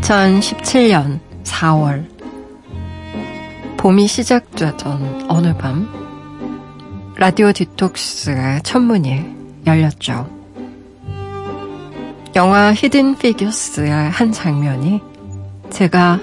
2017년 0.00 1.20
4월 1.44 2.06
봄이 3.76 4.06
시작되던 4.06 5.26
어느 5.28 5.56
밤 5.56 5.88
라디오 7.16 7.52
디톡스의 7.52 8.62
첫 8.62 8.93
문이 8.93 9.24
열렸죠. 9.66 10.28
영화 12.36 12.72
Hidden 12.72 13.16
Figures의 13.18 13.90
한 13.90 14.32
장면이 14.32 15.00
제가 15.70 16.20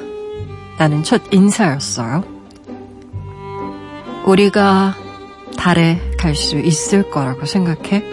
나눈 0.77 1.04
첫 1.03 1.22
인사였어요. 1.31 2.23
우리가 4.26 4.95
달에 5.58 6.00
갈 6.17 6.36
수 6.36 6.58
있을 6.58 7.09
거라고 7.12 7.45
생각해? 7.45 8.03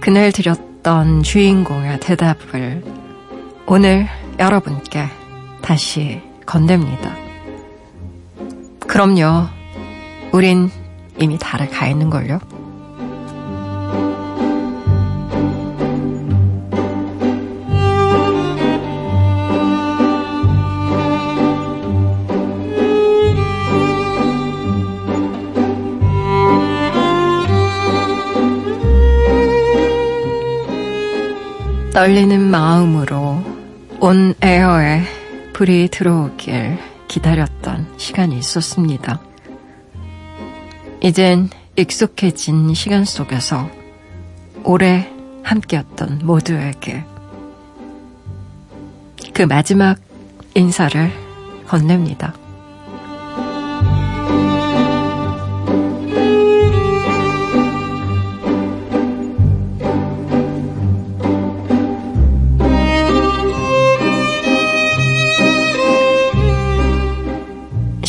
그날 0.00 0.30
드렸던 0.32 1.22
주인공의 1.22 2.00
대답을 2.00 2.93
오늘 3.66 4.06
여러분께 4.38 5.06
다시 5.62 6.20
건넵니다. 6.44 7.14
그럼요. 8.86 9.48
우린 10.32 10.70
이미 11.18 11.38
달에 11.38 11.66
가 11.68 11.86
있는걸요. 11.86 12.40
떨리는 31.94 32.40
마음으로 32.50 33.13
온 34.04 34.34
에어에 34.42 35.00
불이 35.54 35.88
들어오길 35.90 36.78
기다렸던 37.08 37.94
시간이 37.96 38.36
있었습니다. 38.36 39.18
이젠 41.00 41.48
익숙해진 41.74 42.74
시간 42.74 43.06
속에서 43.06 43.66
오래 44.62 45.10
함께였던 45.42 46.20
모두에게 46.22 47.02
그 49.32 49.40
마지막 49.40 49.96
인사를 50.54 51.10
건넵니다. 51.66 52.34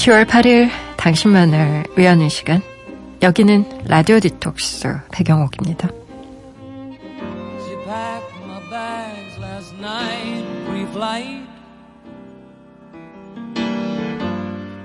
10월 0.05 0.25
8일 0.27 0.69
당신만을 0.97 1.85
위하는 1.97 2.29
시간. 2.29 2.61
여기는 3.23 3.85
라디오 3.87 4.19
디톡스 4.19 4.99
배경옥입니다. 5.11 5.89
She 7.63 7.75
packed 7.83 8.35
my 8.45 8.61
bags 8.69 9.39
last 9.39 9.73
night, 9.79 10.45
pre-flight. 10.67 11.47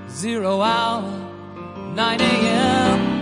Zero 0.09 0.59
hour, 0.59 1.05
9 1.95 2.19
a.m. 2.19 3.21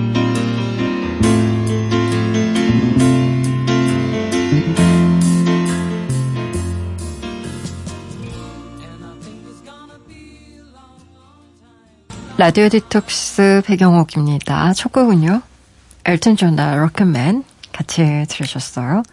라디오 12.41 12.69
디톡스 12.69 13.61
백영옥입니다. 13.67 14.73
첫 14.73 14.91
곡은요. 14.91 15.43
엘튼 16.05 16.35
존의 16.35 16.75
Rocket 16.75 17.20
Man 17.20 17.43
같이 17.71 18.25
들으셨어요. 18.27 19.03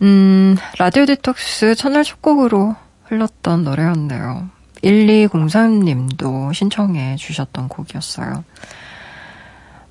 음, 0.00 0.56
라디오 0.78 1.04
디톡스 1.04 1.74
첫날 1.74 2.02
첫 2.02 2.22
곡으로 2.22 2.76
흘렀던 3.04 3.62
노래였네요. 3.62 4.48
1203님도 4.82 6.54
신청해 6.54 7.16
주셨던 7.16 7.68
곡이었어요. 7.68 8.42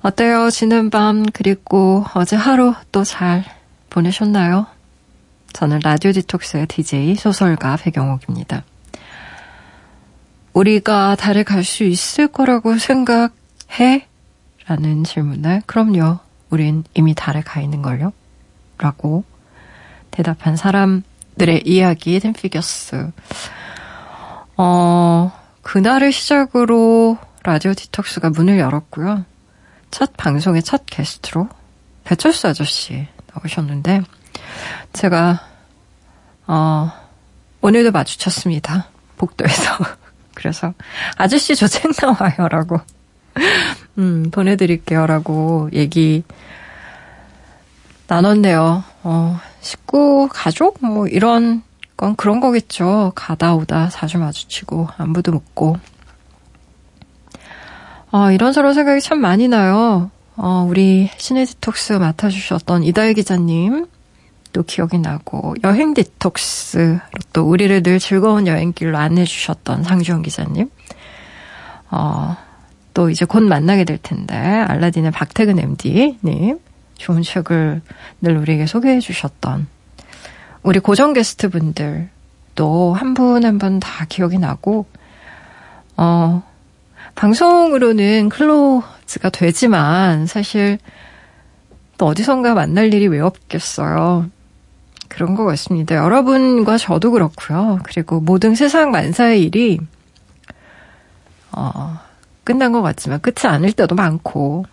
어때요? 0.02 0.50
지난 0.50 0.90
밤 0.90 1.24
그리고 1.32 2.04
어제 2.16 2.34
하루 2.34 2.74
또 2.90 3.04
잘 3.04 3.44
보내셨나요? 3.90 4.66
저는 5.52 5.78
라디오 5.84 6.10
디톡스의 6.10 6.66
DJ 6.66 7.14
소설가 7.14 7.76
백영옥입니다. 7.76 8.64
우리가 10.54 11.16
달에 11.16 11.42
갈 11.42 11.64
수 11.64 11.84
있을 11.84 12.28
거라고 12.28 12.78
생각해? 12.78 14.06
라는 14.66 15.04
질문에 15.04 15.62
그럼요. 15.66 16.18
우린 16.48 16.84
이미 16.94 17.14
달에 17.14 17.42
가 17.42 17.60
있는 17.60 17.82
걸요? 17.82 18.12
라고 18.78 19.24
대답한 20.10 20.56
사람들의 20.56 21.62
이야기 21.66 22.20
댄피겨스. 22.20 23.10
어, 24.56 25.32
그날을 25.62 26.12
시작으로 26.12 27.18
라디오 27.42 27.74
디톡스가 27.74 28.30
문을 28.30 28.58
열었고요. 28.58 29.24
첫 29.90 30.16
방송의 30.16 30.62
첫 30.62 30.84
게스트로 30.86 31.48
배철수 32.04 32.48
아저씨 32.48 33.06
나오셨는데 33.34 34.02
제가 34.92 35.40
어, 36.46 36.92
오늘도 37.60 37.90
마주쳤습니다. 37.90 38.88
복도에서. 39.16 39.78
그래서 40.34 40.74
아저씨 41.16 41.56
저 41.56 41.66
책 41.68 41.92
나와요라고 42.00 42.80
음, 43.98 44.30
보내드릴게요라고 44.30 45.70
얘기 45.72 46.22
나눴네요. 48.06 48.84
어, 49.02 49.40
식구, 49.60 50.28
가족 50.30 50.78
뭐 50.84 51.06
이런 51.06 51.62
건 51.96 52.16
그런 52.16 52.40
거겠죠. 52.40 53.12
가다 53.14 53.54
오다 53.54 53.88
자주 53.88 54.18
마주치고 54.18 54.88
안부도 54.98 55.32
묻고. 55.32 55.78
어, 58.12 58.30
이런저런 58.30 58.74
생각이 58.74 59.00
참 59.00 59.20
많이 59.20 59.48
나요. 59.48 60.10
어, 60.36 60.66
우리 60.68 61.10
시네디톡스 61.16 61.94
맡아주셨던 61.94 62.84
이달 62.84 63.14
기자님, 63.14 63.86
또 64.54 64.62
기억이 64.62 64.98
나고 64.98 65.54
여행 65.64 65.92
디톡스로 65.94 67.00
또 67.34 67.42
우리를 67.44 67.82
늘 67.82 67.98
즐거운 67.98 68.46
여행길로 68.46 68.96
안내해 68.96 69.26
주셨던 69.26 69.82
상주원 69.82 70.22
기자님. 70.22 70.70
어, 71.90 72.36
또 72.94 73.10
이제 73.10 73.24
곧 73.24 73.42
만나게 73.42 73.84
될 73.84 73.98
텐데 73.98 74.36
알라딘의 74.36 75.10
박태근 75.10 75.58
MD님 75.58 76.60
좋은 76.96 77.22
책을 77.22 77.82
늘 78.20 78.36
우리에게 78.36 78.66
소개해 78.66 79.00
주셨던 79.00 79.66
우리 80.62 80.78
고정 80.78 81.12
게스트 81.12 81.48
분들 81.50 82.08
또 82.54 82.94
한 82.94 83.14
분 83.14 83.44
한 83.44 83.58
분 83.58 83.80
다 83.80 84.06
기억이 84.08 84.38
나고 84.38 84.86
어 85.96 86.42
방송으로는 87.16 88.28
클로즈가 88.28 89.30
되지만 89.30 90.26
사실 90.26 90.78
또 91.98 92.06
어디선가 92.06 92.54
만날 92.54 92.94
일이 92.94 93.08
왜 93.08 93.18
없겠어요. 93.20 94.30
그런 95.14 95.36
것 95.36 95.44
같습니다. 95.44 95.94
여러분과 95.94 96.76
저도 96.76 97.12
그렇고요. 97.12 97.78
그리고 97.84 98.20
모든 98.20 98.56
세상 98.56 98.90
만사의 98.90 99.44
일이 99.44 99.78
어, 101.52 102.00
끝난 102.42 102.72
것 102.72 102.82
같지만 102.82 103.20
끝이 103.20 103.48
아닐 103.48 103.72
때도 103.72 103.94
많고 103.94 104.66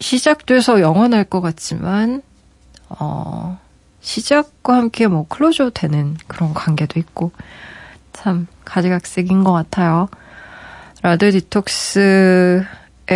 시작돼서 0.00 0.80
영원할 0.80 1.24
것 1.24 1.42
같지만 1.42 2.22
어, 2.88 3.60
시작과 4.00 4.76
함께 4.76 5.06
뭐 5.06 5.26
클로저 5.28 5.70
되는 5.70 6.16
그런 6.26 6.54
관계도 6.54 6.98
있고 6.98 7.32
참 8.14 8.46
가지각색인 8.64 9.44
것 9.44 9.52
같아요. 9.52 10.08
라디오 11.02 11.30
디톡스의 11.32 12.64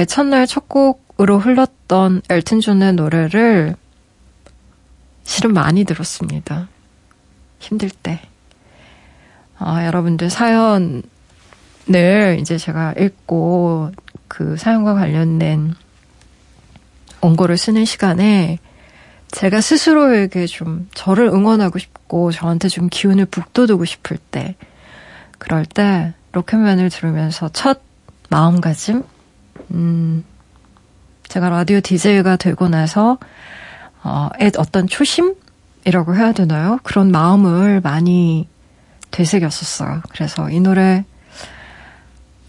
첫날 0.09 0.47
첫 0.47 0.69
곡으로 0.69 1.39
흘렀던 1.39 2.21
엘튼 2.29 2.61
존의 2.61 2.93
노래를 2.93 3.77
실은 5.27 5.53
많이 5.53 5.85
들었습니다. 5.85 6.69
힘들 7.59 7.91
때. 7.91 8.21
아, 9.59 9.85
여러분들 9.85 10.31
사연을 10.31 11.03
이제 12.41 12.57
제가 12.57 12.95
읽고 12.99 13.91
그 14.29 14.57
사연과 14.57 14.95
관련된 14.95 15.75
원고를 17.21 17.59
쓰는 17.59 17.85
시간에 17.85 18.59
제가 19.33 19.61
스스로에게 19.61 20.47
좀 20.47 20.89
저를 20.95 21.27
응원하고 21.27 21.79
싶고 21.79 22.31
저한테 22.31 22.69
좀 22.69 22.89
기운을 22.89 23.27
북돋우고 23.27 23.85
싶을 23.85 24.19
때 24.31 24.55
그럴 25.39 25.65
때 25.67 26.15
로켓맨을 26.33 26.91
들으면서 26.91 27.49
첫 27.53 27.81
마음가짐 28.31 29.03
음 29.73 30.25
제가 31.29 31.49
라디오 31.49 31.81
DJ가 31.81 32.37
되고 32.37 32.69
나서 32.69 33.19
어, 34.09 34.29
어떤 34.59 34.87
초심이라고 34.87 36.15
해야 36.15 36.31
되나요? 36.31 36.79
그런 36.85 37.11
마음을 37.11 37.81
많이 37.81 38.47
되새겼었어요. 39.11 40.03
그래서 40.11 40.49
이 40.49 40.61
노래 40.61 41.05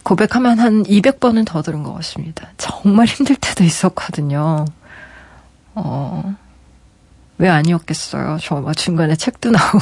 고백하면 0.04 0.60
한 0.60 0.84
200번은 0.84 1.48
더 1.48 1.64
들은 1.64 1.82
것 1.82 1.94
같습니다. 1.96 2.50
정말 2.58 3.08
힘들 3.08 3.36
때도 3.36 3.64
있었거든요. 3.64 4.66
어, 5.74 6.36
왜 7.40 7.50
아니었겠어요. 7.50 8.38
저 8.40 8.62
막 8.62 8.78
중간에 8.78 9.16
책도 9.16 9.50
나오고. 9.50 9.80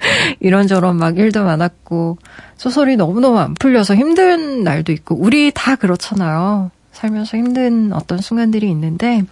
이런저런 0.40 0.96
막 0.96 1.16
일도 1.16 1.44
많았고, 1.44 2.18
소설이 2.56 2.96
너무너무 2.96 3.38
안 3.38 3.54
풀려서 3.54 3.94
힘든 3.94 4.64
날도 4.64 4.90
있고, 4.90 5.14
우리 5.14 5.52
다 5.54 5.76
그렇잖아요. 5.76 6.72
살면서 6.90 7.36
힘든 7.36 7.92
어떤 7.92 8.18
순간들이 8.18 8.68
있는데, 8.70 9.22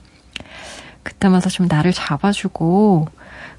그때마다 1.03 1.49
좀 1.49 1.67
나를 1.69 1.93
잡아주고, 1.93 3.09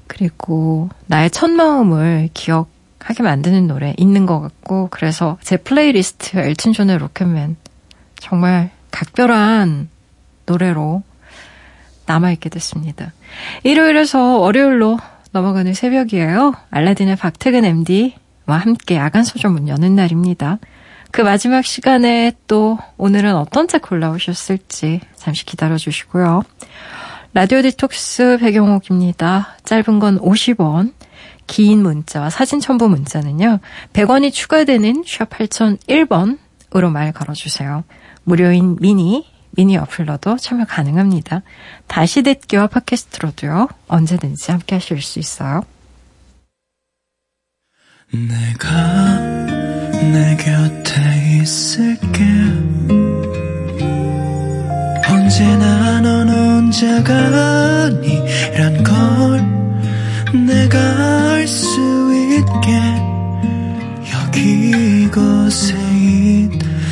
그리고 0.06 0.88
나의 1.06 1.30
첫 1.30 1.50
마음을 1.50 2.28
기억하게 2.34 3.22
만드는 3.22 3.66
노래 3.66 3.94
있는 3.96 4.26
것 4.26 4.40
같고, 4.40 4.88
그래서 4.90 5.38
제 5.42 5.56
플레이리스트 5.56 6.38
엘튼 6.38 6.72
존의 6.72 6.98
Rocket 6.98 7.33
Man, 7.33 7.56
정말 8.18 8.70
각별한 8.90 9.88
노래로 10.46 11.02
남아있게 12.06 12.48
됐습니다. 12.50 13.12
일요일에서 13.62 14.38
월요일로 14.38 14.98
넘어가는 15.32 15.72
새벽이에요. 15.72 16.52
알라딘의 16.70 17.16
박태근 17.16 17.64
MD와 17.64 18.58
함께 18.58 18.96
야간 18.96 19.24
소설 19.24 19.50
문 19.50 19.68
여는 19.68 19.96
날입니다. 19.96 20.58
그 21.10 21.20
마지막 21.20 21.64
시간에 21.64 22.32
또 22.46 22.78
오늘은 22.96 23.34
어떤 23.36 23.68
책 23.68 23.82
골라오셨을지 23.82 25.00
잠시 25.14 25.44
기다려 25.44 25.76
주시고요. 25.76 26.42
라디오 27.34 27.62
디톡스 27.62 28.38
배경옥입니다. 28.40 29.56
짧은 29.64 30.00
건 30.00 30.20
50원, 30.20 30.92
긴 31.46 31.82
문자와 31.82 32.28
사진 32.28 32.60
첨부 32.60 32.90
문자는요. 32.90 33.58
100원이 33.94 34.34
추가되는 34.34 35.02
샵 35.06 35.30
8001번으로 35.30 36.90
말 36.90 37.12
걸어주세요. 37.12 37.84
무료인 38.24 38.76
미니 38.80 39.26
미니 39.52 39.78
어플러도 39.78 40.36
참여 40.36 40.66
가능합니다. 40.66 41.40
다시 41.86 42.22
듣기와 42.22 42.66
팟캐스트로도요. 42.66 43.68
언제든지 43.88 44.50
함께 44.50 44.76
하실 44.76 45.00
수 45.00 45.18
있어요. 45.18 45.64
내가 48.12 49.18
내 50.12 50.36
곁에 50.36 51.40
있을게 51.40 53.01
언제나 55.42 56.00
넌 56.00 56.28
혼자가 56.28 57.12
아니란 57.86 58.82
걸 58.84 60.42
내가 60.46 60.78
알 61.32 61.48
수 61.48 61.80
있게 62.14 62.80
여기 64.14 65.02
이곳에 65.04 65.74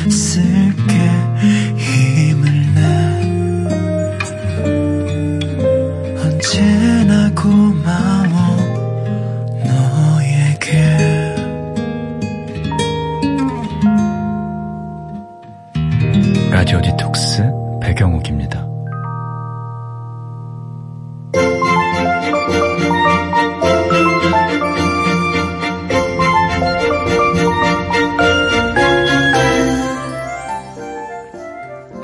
있을게 0.05 1.10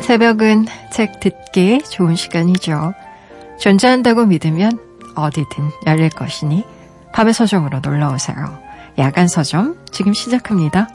새벽은 0.08 0.68
책 0.90 1.20
듣기 1.20 1.82
좋은 1.84 2.16
시간이죠. 2.16 2.94
존재한다고 3.60 4.26
믿으면 4.26 4.80
어디든 5.16 5.70
열릴 5.86 6.10
것이니 6.10 6.64
밤의 7.12 7.34
서점으로 7.34 7.82
놀러 7.82 8.14
오세요. 8.14 8.58
야간 8.98 9.28
서점 9.28 9.78
지금 9.92 10.14
시작합니다. 10.14 10.88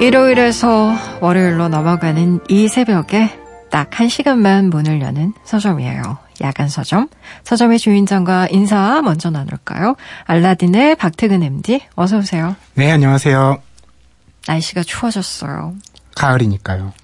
일요일에서 0.00 0.92
월요일로 1.20 1.66
넘어가는 1.66 2.42
이 2.48 2.68
새벽에 2.68 3.40
딱 3.72 3.98
한 3.98 4.08
시간만 4.08 4.70
문을 4.70 5.00
여는 5.00 5.32
서점이에요. 5.42 6.25
야간 6.42 6.68
서점. 6.68 7.08
서점의 7.44 7.78
주인장과 7.78 8.48
인사 8.50 9.00
먼저 9.02 9.30
나눌까요? 9.30 9.96
알라딘의 10.24 10.96
박태근 10.96 11.42
MD, 11.42 11.80
어서오세요. 11.94 12.56
네, 12.74 12.90
안녕하세요. 12.90 13.62
날씨가 14.46 14.82
추워졌어요. 14.82 15.74
가을이니까요. 16.14 16.92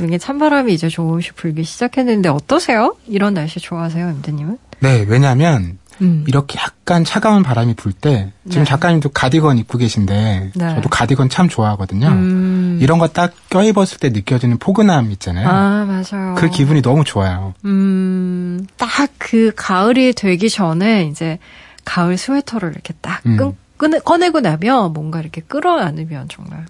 이게 0.00 0.18
찬바람이 0.18 0.72
이제 0.72 0.88
조금씩 0.88 1.36
불기 1.36 1.64
시작했는데 1.64 2.28
어떠세요? 2.28 2.96
이런 3.06 3.34
날씨 3.34 3.60
좋아하세요, 3.60 4.10
임대님은? 4.10 4.58
네, 4.80 5.04
왜냐하면 5.08 5.78
음. 6.00 6.24
이렇게 6.26 6.58
약간 6.60 7.04
차가운 7.04 7.42
바람이 7.42 7.74
불 7.74 7.92
때 7.92 8.32
지금 8.48 8.62
네. 8.64 8.68
작가님도 8.68 9.08
가디건 9.10 9.58
입고 9.58 9.78
계신데 9.78 10.52
네. 10.54 10.74
저도 10.74 10.88
가디건 10.88 11.28
참 11.30 11.48
좋아하거든요. 11.48 12.08
음. 12.08 12.78
이런 12.82 12.98
거 12.98 13.06
딱 13.08 13.32
껴입었을 13.50 13.98
때 13.98 14.10
느껴지는 14.10 14.58
포근함 14.58 15.10
있잖아요. 15.12 15.48
아 15.48 15.84
맞아요. 15.86 16.34
그 16.36 16.50
기분이 16.50 16.82
너무 16.82 17.04
좋아요. 17.04 17.54
음, 17.64 18.66
딱 18.76 19.10
그 19.18 19.50
가을이 19.56 20.12
되기 20.12 20.48
전에 20.48 21.04
이제 21.06 21.38
가을 21.84 22.16
스웨터를 22.16 22.70
이렇게 22.70 22.94
딱 23.00 23.20
음. 23.26 23.36
끄, 23.76 23.90
꺼내고 24.00 24.40
나면 24.40 24.92
뭔가 24.92 25.20
이렇게 25.20 25.40
끌어안으면 25.40 26.28
정말 26.28 26.64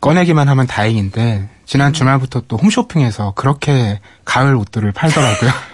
꺼내기만 0.00 0.48
하면 0.48 0.66
다행인데 0.66 1.48
지난 1.66 1.88
음. 1.88 1.92
주말부터 1.92 2.42
또 2.48 2.56
홈쇼핑에서 2.56 3.32
그렇게 3.36 4.00
가을 4.24 4.56
옷들을 4.56 4.90
팔더라고요. 4.92 5.50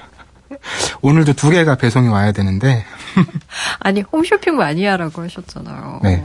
오늘도 1.02 1.35
두 1.35 1.50
개가 1.50 1.76
배송이 1.76 2.08
와야 2.08 2.32
되는데. 2.32 2.85
아니, 3.80 4.02
홈쇼핑 4.02 4.56
많이 4.56 4.85
하라고 4.85 5.23
하셨잖아요. 5.23 6.00
네. 6.02 6.25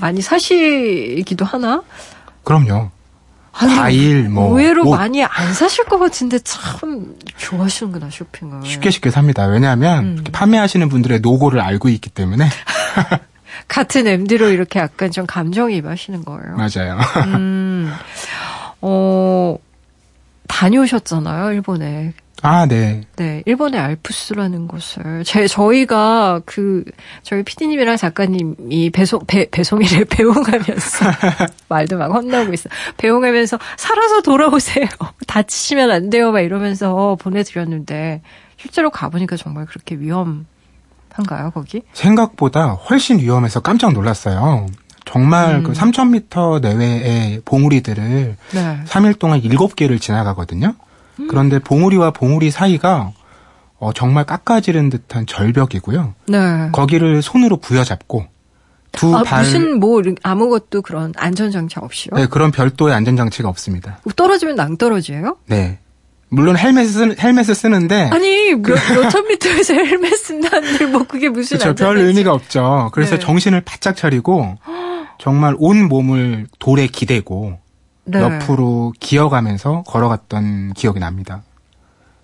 많이 0.00 0.20
사시기도 0.20 1.44
하나? 1.44 1.82
그럼요. 2.42 2.90
아니, 3.52 3.74
과일, 3.76 4.28
뭐. 4.28 4.48
의외로 4.58 4.84
옷. 4.88 4.96
많이 4.96 5.22
안 5.22 5.54
사실 5.54 5.84
것 5.84 5.98
같은데 5.98 6.38
참 6.40 7.14
좋아하시는구나, 7.36 8.10
쇼핑을. 8.10 8.66
쉽게 8.66 8.90
쉽게 8.90 9.10
삽니다. 9.10 9.44
왜냐하면 9.46 10.04
음. 10.18 10.24
판매하시는 10.32 10.88
분들의 10.88 11.20
노고를 11.20 11.60
알고 11.60 11.88
있기 11.90 12.10
때문에. 12.10 12.48
같은 13.68 14.06
MD로 14.08 14.48
이렇게 14.48 14.80
약간 14.80 15.10
좀 15.12 15.26
감정이입하시는 15.26 16.24
거예요. 16.24 16.56
맞아요. 16.56 16.98
음, 17.26 17.92
어, 18.80 19.56
다녀오셨잖아요, 20.48 21.52
일본에. 21.52 22.12
아, 22.46 22.66
네. 22.66 23.00
네, 23.16 23.42
일본의 23.46 23.80
알프스라는 23.80 24.68
곳을 24.68 25.24
제 25.24 25.46
저희가 25.46 26.42
그 26.44 26.84
저희 27.22 27.42
피디님이랑 27.42 27.96
작가님이 27.96 28.90
배송 28.90 29.20
배, 29.26 29.48
배송이를 29.50 30.04
배웅하면서 30.12 31.06
말도 31.70 31.96
막 31.96 32.12
혼나고 32.12 32.52
있어. 32.52 32.68
배웅하면서 32.98 33.58
살아서 33.78 34.20
돌아오세요. 34.20 34.84
다치시면 35.26 35.90
안 35.90 36.10
돼요. 36.10 36.32
막 36.32 36.40
이러면서 36.40 37.16
보내드렸는데 37.18 38.20
실제로 38.58 38.90
가보니까 38.90 39.36
정말 39.36 39.64
그렇게 39.64 39.94
위험한가요, 39.94 41.50
거기? 41.54 41.80
생각보다 41.94 42.72
훨씬 42.72 43.20
위험해서 43.20 43.60
깜짝 43.60 43.94
놀랐어요. 43.94 44.66
정말 45.06 45.60
음. 45.60 45.62
그 45.62 45.72
3,000m 45.72 46.60
내외의 46.60 47.40
봉우리들을 47.46 48.36
네. 48.52 48.80
3일 48.84 49.18
동안 49.18 49.40
7개를 49.40 49.98
지나가거든요. 49.98 50.74
그런데 51.28 51.58
봉우리와 51.58 52.10
봉우리 52.12 52.50
사이가 52.50 53.12
어, 53.78 53.92
정말 53.92 54.24
깎아지른 54.24 54.90
듯한 54.90 55.26
절벽이고요. 55.26 56.14
네. 56.28 56.68
거기를 56.72 57.22
손으로 57.22 57.58
부여잡고 57.58 58.26
두 58.92 59.14
아, 59.16 59.22
발. 59.22 59.42
무슨 59.42 59.80
뭐 59.80 60.00
아무것도 60.22 60.82
그런 60.82 61.12
안전장치 61.16 61.78
없이요? 61.78 62.14
네, 62.14 62.26
그런 62.26 62.50
별도의 62.50 62.94
안전장치가 62.94 63.48
없습니다. 63.48 63.98
떨어지면 64.16 64.54
낭떨어지예요? 64.54 65.36
네. 65.46 65.78
물론 66.28 66.56
헬멧을, 66.56 66.88
쓰, 66.88 67.16
헬멧을 67.20 67.54
쓰는데 67.54 68.08
아니 68.12 68.54
몇, 68.54 68.74
몇천 68.92 69.28
미터에서 69.28 69.74
헬멧 69.74 70.16
쓴다는데 70.16 70.86
뭐 70.86 71.04
그게 71.04 71.28
무슨 71.28 71.58
그렇죠. 71.58 71.84
별 71.84 71.98
의미가 71.98 72.32
없죠. 72.32 72.90
그래서 72.92 73.16
네. 73.16 73.20
정신을 73.20 73.60
바짝 73.60 73.96
차리고 73.96 74.56
정말 75.18 75.54
온 75.58 75.88
몸을 75.88 76.46
돌에 76.58 76.86
기대고 76.86 77.58
네. 78.04 78.20
옆으로 78.20 78.92
기어가면서 79.00 79.82
걸어갔던 79.86 80.74
기억이 80.74 81.00
납니다. 81.00 81.42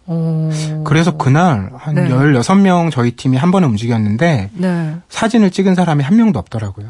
오. 0.07 0.51
그래서 0.85 1.17
그날 1.17 1.71
한 1.77 1.95
네. 1.95 2.09
16명 2.09 2.91
저희 2.91 3.13
팀이 3.13 3.37
한 3.37 3.51
번에 3.51 3.67
움직였는데 3.67 4.51
네. 4.53 4.97
사진을 5.09 5.51
찍은 5.51 5.75
사람이 5.75 6.03
한 6.03 6.17
명도 6.17 6.39
없더라고요. 6.39 6.89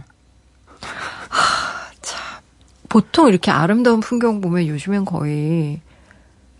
하, 1.28 1.90
참. 2.00 2.20
보통 2.88 3.28
이렇게 3.28 3.50
아름다운 3.50 4.00
풍경 4.00 4.40
보면 4.40 4.66
요즘엔 4.66 5.04
거의 5.04 5.80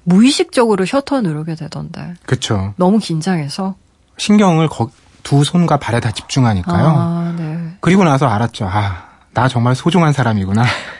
무의식적으로 0.04 0.84
셔터 0.84 1.22
누르게 1.22 1.54
되던데. 1.54 2.14
그렇죠. 2.26 2.74
너무 2.76 2.98
긴장해서 2.98 3.74
신경을 4.18 4.68
거, 4.68 4.90
두 5.22 5.44
손과 5.44 5.78
발에 5.78 6.00
다 6.00 6.10
집중하니까요. 6.10 6.86
아, 6.86 7.34
네. 7.38 7.76
그리고 7.80 8.04
나서 8.04 8.26
알았죠. 8.26 8.66
아, 8.66 9.08
나 9.32 9.48
정말 9.48 9.74
소중한 9.74 10.12
사람이구나. 10.12 10.62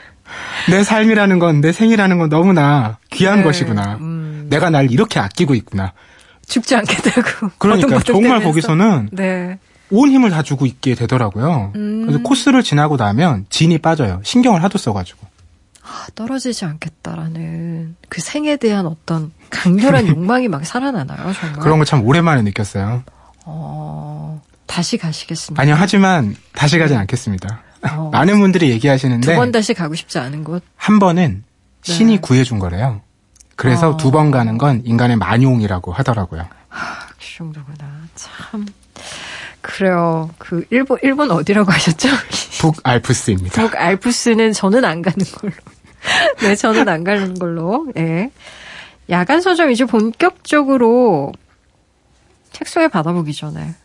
내 0.69 0.83
삶이라는 0.83 1.39
건, 1.39 1.61
내 1.61 1.71
생이라는 1.71 2.17
건 2.17 2.29
너무나 2.29 2.97
귀한 3.09 3.39
네. 3.39 3.43
것이구나. 3.43 3.97
음. 4.01 4.47
내가 4.49 4.69
날 4.69 4.91
이렇게 4.91 5.19
아끼고 5.19 5.55
있구나. 5.55 5.93
죽지 6.47 6.75
않게 6.75 6.97
되고. 7.01 7.49
그러니까 7.57 7.99
정말 7.99 8.43
거기서는 8.43 9.09
네. 9.11 9.57
온 9.89 10.09
힘을 10.09 10.29
다 10.29 10.43
주고 10.43 10.65
있게 10.65 10.95
되더라고요. 10.95 11.71
음. 11.75 12.01
그래서 12.05 12.21
코스를 12.23 12.63
지나고 12.63 12.97
나면 12.97 13.45
진이 13.49 13.77
빠져요. 13.79 14.21
신경을 14.23 14.63
하도 14.63 14.77
써가지고. 14.77 15.27
아, 15.83 16.07
떨어지지 16.15 16.65
않겠다라는 16.65 17.95
그 18.07 18.21
생에 18.21 18.55
대한 18.57 18.85
어떤 18.85 19.31
강렬한 19.49 20.07
욕망이 20.09 20.47
막 20.47 20.65
살아나나요, 20.65 21.33
정말? 21.33 21.59
그런 21.59 21.79
거참 21.79 22.05
오랜만에 22.05 22.41
느꼈어요. 22.43 23.03
어, 23.45 24.41
다시 24.67 24.97
가시겠습니다. 24.97 25.61
아니요, 25.61 25.75
하지만 25.77 26.35
다시 26.53 26.77
가진 26.79 26.97
않겠습니다. 26.97 27.61
어, 27.83 28.09
많은 28.11 28.39
분들이 28.39 28.69
얘기하시는데 28.71 29.25
두 29.33 29.35
번 29.35 29.51
다시 29.51 29.73
가고 29.73 29.95
싶지 29.95 30.19
않은 30.19 30.43
곳. 30.43 30.63
한 30.75 30.99
번은 30.99 31.43
신이 31.83 32.15
네. 32.15 32.19
구해준 32.21 32.59
거래요. 32.59 33.01
그래서 33.55 33.91
어. 33.91 33.97
두번 33.97 34.31
가는 34.31 34.57
건 34.57 34.81
인간의 34.85 35.17
만용이라고 35.17 35.91
하더라고요. 35.93 36.47
하, 36.69 37.07
그 37.09 37.37
정도구나. 37.37 37.85
참. 38.15 38.65
그래요. 39.61 40.29
그 40.39 40.65
일본 40.71 40.97
일본 41.03 41.29
어디라고 41.31 41.71
하셨죠? 41.71 42.09
북알프스입니다. 42.61 43.61
북알프스는 43.61 44.53
저는 44.53 44.85
안 44.85 45.01
가는 45.01 45.23
걸로. 45.35 45.53
네, 46.41 46.55
저는 46.55 46.89
안 46.89 47.03
가는 47.03 47.33
걸로. 47.37 47.87
네. 47.95 48.31
야간 49.09 49.41
서점 49.41 49.71
이제 49.71 49.85
본격적으로 49.85 51.31
책소에 52.53 52.87
받아보기 52.87 53.33
전에 53.33 53.75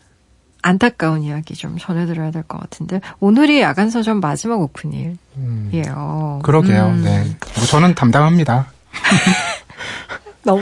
안타까운 0.61 1.23
이야기 1.23 1.53
좀 1.53 1.77
전해드려야 1.77 2.31
될 2.31 2.43
것 2.43 2.59
같은데 2.59 2.99
오늘이 3.19 3.61
야간 3.61 3.89
서점 3.89 4.19
마지막 4.19 4.59
오픈일이에요. 4.61 5.17
음, 5.37 6.39
그러게요. 6.43 6.87
음. 6.87 7.01
네. 7.03 7.23
뭐 7.55 7.65
저는 7.65 7.95
담당합니다. 7.95 8.67
너무 10.43 10.61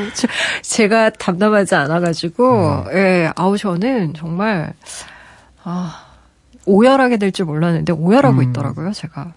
제가 0.64 1.12
담담하지 1.12 1.76
않아가지고 1.76 2.86
음. 2.88 2.98
예, 2.98 3.32
아우 3.36 3.58
저는 3.58 4.14
정말 4.16 4.74
아 5.64 6.02
오열하게 6.66 7.18
될 7.18 7.32
줄 7.32 7.46
몰랐는데 7.46 7.94
오열하고 7.94 8.38
음. 8.40 8.50
있더라고요, 8.50 8.92
제가. 8.94 9.34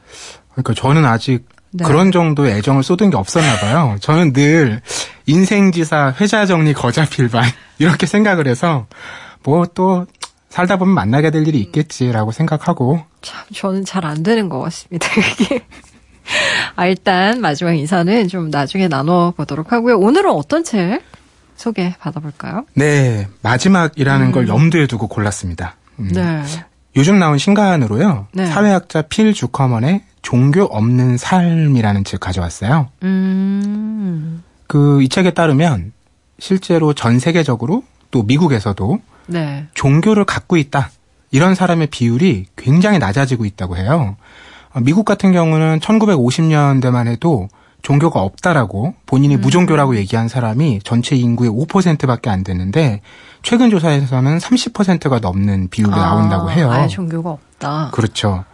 그러니까 0.53 0.75
저는 0.75 1.05
아직 1.05 1.47
네. 1.71 1.85
그런 1.85 2.11
정도의 2.13 2.55
애정을 2.57 2.83
쏟은 2.83 3.11
게 3.11 3.17
없었나 3.17 3.57
봐요. 3.61 3.97
저는 4.01 4.33
늘 4.33 4.81
인생지사 5.27 6.15
회자 6.19 6.47
정리 6.47 6.73
거자필반 6.73 7.45
이렇게 7.79 8.07
생각을 8.07 8.47
해서 8.47 8.87
뭐또 9.43 10.07
살다 10.49 10.77
보면 10.79 10.95
만나게 10.95 11.31
될 11.31 11.47
일이 11.47 11.61
있겠지라고 11.61 12.33
생각하고 12.33 13.03
참 13.21 13.45
저는 13.53 13.85
잘 13.85 14.05
안 14.05 14.23
되는 14.23 14.49
것 14.49 14.61
같습니다. 14.61 15.09
이게 15.41 15.65
아, 16.77 16.87
일단 16.87 17.41
마지막 17.41 17.73
인사는 17.75 18.29
좀 18.29 18.51
나중에 18.51 18.89
나눠 18.89 19.33
보도록 19.37 19.73
하고요. 19.73 19.99
오늘은 19.99 20.31
어떤 20.31 20.65
책 20.65 21.03
소개 21.57 21.95
받아볼까요? 21.99 22.65
네, 22.75 23.29
마지막이라는 23.43 24.27
음. 24.27 24.33
걸 24.33 24.49
염두에 24.49 24.87
두고 24.87 25.09
골랐습니다. 25.09 25.77
음. 25.99 26.09
네. 26.13 26.43
요즘 26.97 27.19
나온 27.19 27.39
신간으로요. 27.39 28.29
네. 28.33 28.47
사회학자 28.47 29.03
필 29.03 29.33
주커먼의 29.35 30.03
종교 30.23 30.65
없는 30.65 31.17
삶이라는 31.17 32.05
책 32.05 32.21
가져왔어요. 32.21 32.89
음. 33.03 34.43
그이 34.67 35.09
책에 35.09 35.31
따르면 35.33 35.93
실제로 36.39 36.93
전 36.93 37.19
세계적으로 37.19 37.83
또 38.11 38.23
미국에서도 38.23 39.01
네. 39.29 39.67
종교를 39.75 40.25
갖고 40.25 40.57
있다. 40.57 40.91
이런 41.31 41.55
사람의 41.55 41.89
비율이 41.89 42.47
굉장히 42.57 42.99
낮아지고 42.99 43.45
있다고 43.45 43.77
해요. 43.77 44.17
미국 44.83 45.05
같은 45.05 45.33
경우는 45.33 45.81
1950년대만 45.81 47.07
해도 47.07 47.49
종교가 47.83 48.21
없다라고 48.21 48.95
본인이 49.07 49.37
음. 49.37 49.41
무종교라고 49.41 49.97
얘기한 49.97 50.29
사람이 50.29 50.81
전체 50.83 51.17
인구의 51.17 51.51
5%밖에 51.51 52.29
안 52.29 52.43
되는데 52.43 53.01
최근 53.43 53.71
조사에서는 53.71 54.39
30%가 54.39 55.21
넘는 55.21 55.69
비율이 55.69 55.93
아, 55.93 55.97
나온다고 55.97 56.51
해요. 56.51 56.71
아예 56.71 56.89
종교가 56.89 57.31
없다. 57.31 57.91
그렇죠. 57.93 58.45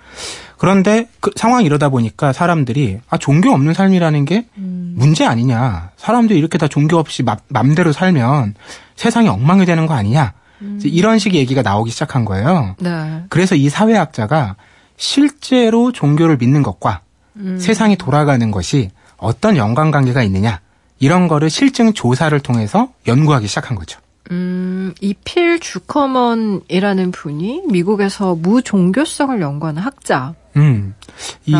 그런데 0.58 1.08
그 1.20 1.30
상황이 1.36 1.64
이러다 1.64 1.88
보니까 1.88 2.32
사람들이 2.32 3.00
아 3.08 3.18
종교 3.18 3.50
없는 3.50 3.74
삶이라는 3.74 4.24
게 4.24 4.46
음. 4.58 4.94
문제 4.96 5.24
아니냐. 5.24 5.90
사람들이 5.96 6.38
이렇게 6.38 6.58
다 6.58 6.68
종교 6.68 6.98
없이 6.98 7.22
맘, 7.22 7.38
맘대로 7.48 7.92
살면 7.92 8.54
세상이 8.94 9.28
엉망이 9.28 9.66
되는 9.66 9.86
거 9.86 9.94
아니냐. 9.94 10.32
음. 10.62 10.80
이런 10.84 11.18
식의 11.18 11.40
얘기가 11.40 11.62
나오기 11.62 11.90
시작한 11.90 12.24
거예요. 12.24 12.76
네. 12.78 13.24
그래서 13.28 13.54
이 13.54 13.68
사회학자가 13.68 14.56
실제로 14.96 15.92
종교를 15.92 16.36
믿는 16.36 16.62
것과 16.62 17.00
음. 17.36 17.58
세상이 17.58 17.96
돌아가는 17.96 18.50
것이 18.50 18.90
어떤 19.16 19.56
연관 19.56 19.90
관계가 19.90 20.22
있느냐 20.22 20.60
이런 20.98 21.28
거를 21.28 21.50
실증 21.50 21.92
조사를 21.92 22.38
통해서 22.40 22.88
연구하기 23.06 23.46
시작한 23.46 23.76
거죠. 23.76 24.00
음, 24.30 24.94
이필 25.00 25.60
주커먼이라는 25.60 27.10
분이 27.10 27.64
미국에서 27.68 28.34
무종교성을 28.34 29.38
연구하는 29.40 29.82
학자. 29.82 30.34
음, 30.56 30.94
이 31.44 31.54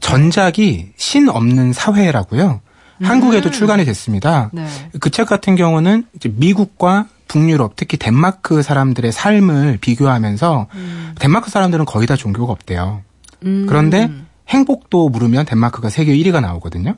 전작이 0.00 0.90
신 0.96 1.28
없는 1.28 1.72
사회라고요. 1.72 2.60
음. 3.00 3.04
한국에도 3.04 3.50
출간이 3.50 3.84
됐습니다. 3.84 4.50
네. 4.52 4.66
그 4.98 5.11
책 5.11 5.28
같은 5.28 5.54
경우는 5.54 6.06
이제 6.16 6.28
미국과 6.34 7.06
북유럽, 7.28 7.76
특히 7.76 7.96
덴마크 7.98 8.62
사람들의 8.62 9.12
삶을 9.12 9.78
비교하면서 9.80 10.66
음. 10.74 11.14
덴마크 11.20 11.50
사람들은 11.50 11.84
거의 11.84 12.06
다 12.06 12.16
종교가 12.16 12.52
없대요. 12.52 13.02
음. 13.44 13.66
그런데 13.68 14.10
행복도 14.48 15.08
물으면 15.10 15.44
덴마크가 15.46 15.90
세계 15.90 16.16
1위가 16.16 16.40
나오거든요. 16.40 16.94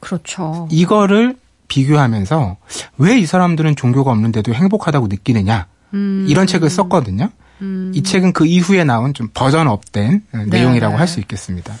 그렇죠. 0.00 0.68
이거를 0.70 1.36
비교하면서 1.68 2.56
왜 2.98 3.18
이 3.18 3.26
사람들은 3.26 3.76
종교가 3.76 4.10
없는데도 4.10 4.52
행복하다고 4.54 5.06
느끼느냐 5.08 5.66
음. 5.94 6.26
이런 6.28 6.46
책을 6.46 6.68
썼거든요. 6.70 7.30
음. 7.60 7.92
이 7.94 8.02
책은 8.02 8.32
그 8.32 8.44
이후에 8.46 8.84
나온 8.84 9.14
좀 9.14 9.28
version 9.32 9.68
up된 9.68 10.22
네. 10.32 10.44
내용이라고 10.46 10.96
할 10.96 11.06
수 11.08 11.20
있겠습니다. 11.20 11.74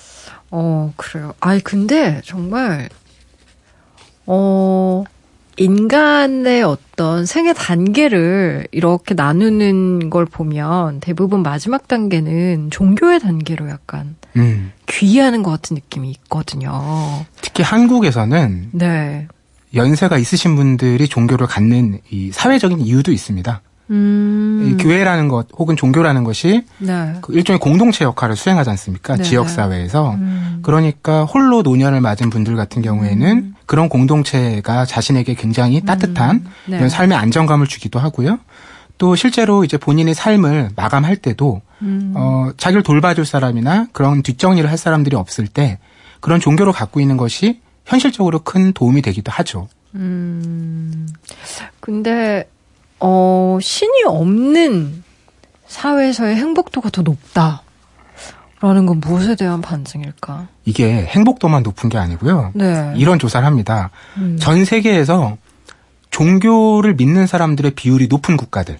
어 0.50 0.92
그래요. 0.96 1.34
아니 1.40 1.60
근데 1.62 2.20
정말 2.24 2.88
어 4.26 5.04
인간의 5.56 6.62
어떤 6.62 7.26
생애 7.26 7.52
단계를 7.52 8.66
이렇게 8.72 9.14
나누는 9.14 10.10
걸 10.10 10.24
보면 10.24 11.00
대부분 11.00 11.42
마지막 11.42 11.88
단계는 11.88 12.70
종교의 12.70 13.20
단계로 13.20 13.68
약간 13.68 14.16
음. 14.36 14.72
귀의하는 14.86 15.42
것 15.42 15.50
같은 15.50 15.74
느낌이 15.74 16.10
있거든요. 16.10 16.72
특히 17.40 17.62
한국에서는 17.62 18.70
네. 18.72 19.28
연세가 19.74 20.18
있으신 20.18 20.56
분들이 20.56 21.08
종교를 21.08 21.46
갖는 21.46 22.00
이 22.10 22.30
사회적인 22.32 22.80
이유도 22.80 23.12
있습니다. 23.12 23.62
음. 23.90 24.76
교회라는 24.80 25.28
것 25.28 25.48
혹은 25.58 25.76
종교라는 25.76 26.24
것이 26.24 26.64
네. 26.78 27.14
그 27.20 27.34
일종의 27.34 27.58
공동체 27.58 28.04
역할을 28.04 28.36
수행하지 28.36 28.70
않습니까? 28.70 29.16
네. 29.16 29.22
지역 29.22 29.48
사회에서 29.48 30.14
음. 30.14 30.60
그러니까 30.62 31.24
홀로 31.24 31.62
노년을 31.62 32.00
맞은 32.00 32.30
분들 32.30 32.56
같은 32.56 32.82
경우에는 32.82 33.36
음. 33.36 33.54
그런 33.66 33.88
공동체가 33.88 34.84
자신에게 34.84 35.34
굉장히 35.34 35.80
음. 35.80 35.84
따뜻한 35.84 36.44
네. 36.66 36.76
이런 36.76 36.88
삶의 36.88 37.16
안정감을 37.18 37.66
주기도 37.66 37.98
하고요. 37.98 38.38
또 38.98 39.16
실제로 39.16 39.64
이제 39.64 39.76
본인의 39.76 40.14
삶을 40.14 40.70
마감할 40.76 41.16
때도 41.16 41.60
음. 41.82 42.12
어 42.14 42.50
자기를 42.56 42.82
돌봐줄 42.82 43.26
사람이나 43.26 43.88
그런 43.92 44.22
뒷정리를 44.22 44.68
할 44.70 44.78
사람들이 44.78 45.16
없을 45.16 45.48
때 45.48 45.78
그런 46.20 46.38
종교를 46.38 46.72
갖고 46.72 47.00
있는 47.00 47.16
것이 47.16 47.60
현실적으로 47.84 48.38
큰 48.38 48.72
도움이 48.72 49.02
되기도 49.02 49.32
하죠. 49.32 49.68
음. 49.94 51.08
근데 51.80 52.48
어, 53.04 53.58
신이 53.60 54.04
없는 54.06 55.02
사회에서의 55.66 56.36
행복도가 56.36 56.90
더 56.90 57.02
높다. 57.02 57.62
라는 58.60 58.86
건 58.86 59.00
무엇에 59.00 59.34
대한 59.34 59.60
반증일까? 59.60 60.46
이게 60.64 61.04
행복도만 61.06 61.64
높은 61.64 61.88
게 61.88 61.98
아니고요. 61.98 62.52
네. 62.54 62.94
이런 62.96 63.18
조사를 63.18 63.44
합니다. 63.44 63.90
음. 64.18 64.36
전 64.40 64.64
세계에서 64.64 65.36
종교를 66.10 66.94
믿는 66.94 67.26
사람들의 67.26 67.72
비율이 67.72 68.06
높은 68.06 68.36
국가들, 68.36 68.78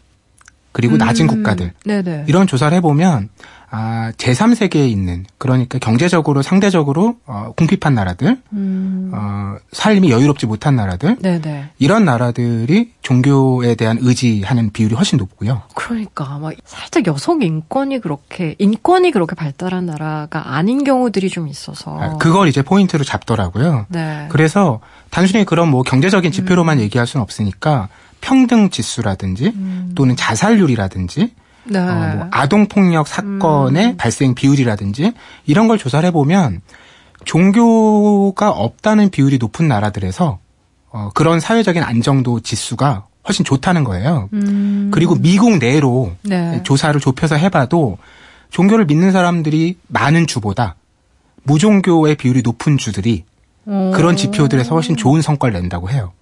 그리고 0.70 0.94
음. 0.94 0.98
낮은 0.98 1.26
국가들, 1.26 1.72
네네. 1.84 2.26
이런 2.28 2.46
조사를 2.46 2.76
해보면 2.76 3.28
아, 3.74 4.12
제3세계에 4.18 4.86
있는 4.86 5.24
그러니까 5.38 5.78
경제적으로 5.78 6.42
상대적으로 6.42 7.16
어, 7.24 7.54
궁핍한 7.56 7.94
나라들, 7.94 8.36
음. 8.52 9.10
어, 9.14 9.56
삶이 9.72 10.10
여유롭지 10.10 10.44
못한 10.44 10.76
나라들, 10.76 11.16
네네. 11.16 11.70
이런 11.78 12.04
나라들이 12.04 12.92
종교에 13.00 13.74
대한 13.74 13.96
의지하는 13.98 14.72
비율이 14.72 14.94
훨씬 14.94 15.16
높고요. 15.16 15.62
그러니까 15.74 16.34
아마 16.34 16.50
살짝 16.66 17.06
여성 17.06 17.40
인권이 17.40 18.00
그렇게 18.00 18.56
인권이 18.58 19.10
그렇게 19.10 19.34
발달한 19.34 19.86
나라가 19.86 20.54
아닌 20.54 20.84
경우들이 20.84 21.30
좀 21.30 21.48
있어서 21.48 21.98
아, 21.98 22.18
그걸 22.18 22.48
이제 22.48 22.60
포인트로 22.60 23.04
잡더라고요. 23.04 23.86
네. 23.88 24.26
그래서 24.28 24.80
단순히 25.08 25.46
그런 25.46 25.70
뭐 25.70 25.82
경제적인 25.82 26.30
지표로만 26.30 26.76
음. 26.76 26.82
얘기할 26.82 27.06
수는 27.06 27.22
없으니까 27.22 27.88
평등 28.20 28.68
지수라든지 28.68 29.46
음. 29.46 29.92
또는 29.94 30.14
자살률이라든지 30.14 31.32
네. 31.64 31.78
어, 31.78 32.12
뭐 32.16 32.28
아동 32.30 32.66
폭력 32.66 33.06
사건의 33.08 33.86
음. 33.86 33.96
발생 33.96 34.34
비율이라든지 34.34 35.12
이런 35.46 35.68
걸 35.68 35.78
조사를 35.78 36.06
해보면 36.08 36.60
종교가 37.24 38.50
없다는 38.50 39.10
비율이 39.10 39.38
높은 39.38 39.68
나라들에서 39.68 40.38
어, 40.90 41.10
그런 41.14 41.40
사회적인 41.40 41.82
안정도 41.82 42.40
지수가 42.40 43.06
훨씬 43.26 43.44
좋다는 43.44 43.84
거예요. 43.84 44.28
음. 44.32 44.90
그리고 44.92 45.14
미국 45.14 45.58
내로 45.58 46.12
네. 46.22 46.62
조사를 46.64 46.98
좁혀서 47.00 47.36
해봐도 47.36 47.98
종교를 48.50 48.84
믿는 48.86 49.12
사람들이 49.12 49.78
많은 49.88 50.26
주보다 50.26 50.76
무종교의 51.44 52.16
비율이 52.16 52.42
높은 52.42 52.78
주들이 52.78 53.24
오. 53.64 53.92
그런 53.92 54.16
지표들에서 54.16 54.74
훨씬 54.74 54.96
좋은 54.96 55.22
성과를 55.22 55.60
낸다고 55.60 55.90
해요. 55.90 56.12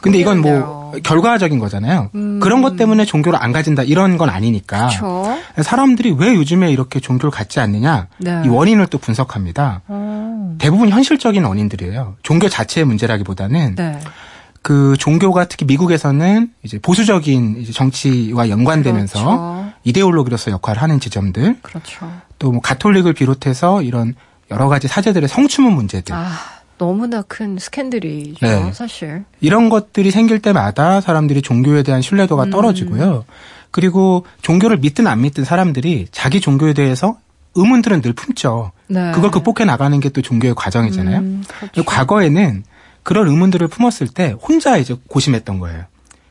근데 0.00 0.18
이건 0.18 0.40
뭐 0.40 0.92
결과적인 1.02 1.58
거잖아요. 1.58 2.10
음. 2.14 2.40
그런 2.40 2.62
것 2.62 2.76
때문에 2.76 3.04
종교를 3.04 3.38
안 3.40 3.52
가진다 3.52 3.82
이런 3.84 4.18
건 4.18 4.28
아니니까. 4.30 4.88
그쵸. 4.88 5.36
사람들이 5.62 6.14
왜 6.18 6.34
요즘에 6.34 6.70
이렇게 6.72 7.00
종교를 7.00 7.30
갖지 7.30 7.60
않느냐 7.60 8.08
네. 8.18 8.42
이 8.44 8.48
원인을 8.48 8.86
또 8.88 8.98
분석합니다. 8.98 9.82
음. 9.90 10.56
대부분 10.58 10.88
현실적인 10.88 11.44
원인들이에요. 11.44 12.16
종교 12.22 12.48
자체의 12.48 12.84
문제라기보다는 12.86 13.74
네. 13.76 14.00
그 14.62 14.94
종교가 14.98 15.46
특히 15.46 15.64
미국에서는 15.66 16.50
이제 16.62 16.78
보수적인 16.80 17.56
이제 17.60 17.72
정치와 17.72 18.48
연관되면서 18.50 19.18
그렇죠. 19.24 19.70
이데올로기로서 19.84 20.50
역할을 20.50 20.82
하는 20.82 21.00
지점들. 21.00 21.56
그렇죠. 21.62 22.10
또 22.38 22.50
뭐 22.52 22.60
가톨릭을 22.60 23.12
비롯해서 23.12 23.82
이런 23.82 24.14
여러 24.50 24.68
가지 24.68 24.88
사제들의 24.88 25.28
성추문 25.28 25.72
문제들. 25.72 26.14
아. 26.14 26.28
너무나 26.80 27.20
큰 27.20 27.58
스캔들이죠, 27.58 28.46
네. 28.46 28.72
사실. 28.72 29.24
이런 29.42 29.68
것들이 29.68 30.10
생길 30.10 30.40
때마다 30.40 31.02
사람들이 31.02 31.42
종교에 31.42 31.82
대한 31.82 32.00
신뢰도가 32.00 32.44
음. 32.44 32.50
떨어지고요. 32.50 33.26
그리고 33.70 34.24
종교를 34.40 34.78
믿든 34.78 35.06
안 35.06 35.20
믿든 35.20 35.44
사람들이 35.44 36.06
자기 36.10 36.40
종교에 36.40 36.72
대해서 36.72 37.18
의문들은 37.54 38.00
늘 38.00 38.14
품죠. 38.14 38.72
네. 38.86 39.12
그걸 39.12 39.30
극복해 39.30 39.66
나가는 39.66 40.00
게 40.00 40.08
또 40.08 40.22
종교의 40.22 40.54
과정이잖아요. 40.54 41.18
음, 41.18 41.44
그렇죠. 41.46 41.84
과거에는 41.84 42.64
그런 43.02 43.28
의문들을 43.28 43.68
품었을 43.68 44.08
때 44.08 44.34
혼자 44.40 44.78
이제 44.78 44.96
고심했던 45.08 45.58
거예요. 45.58 45.84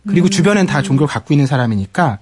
그리고 0.08 0.28
음. 0.28 0.30
주변엔 0.32 0.66
다 0.66 0.82
종교를 0.82 1.08
갖고 1.08 1.32
있는 1.36 1.46
사람이니까 1.46 2.18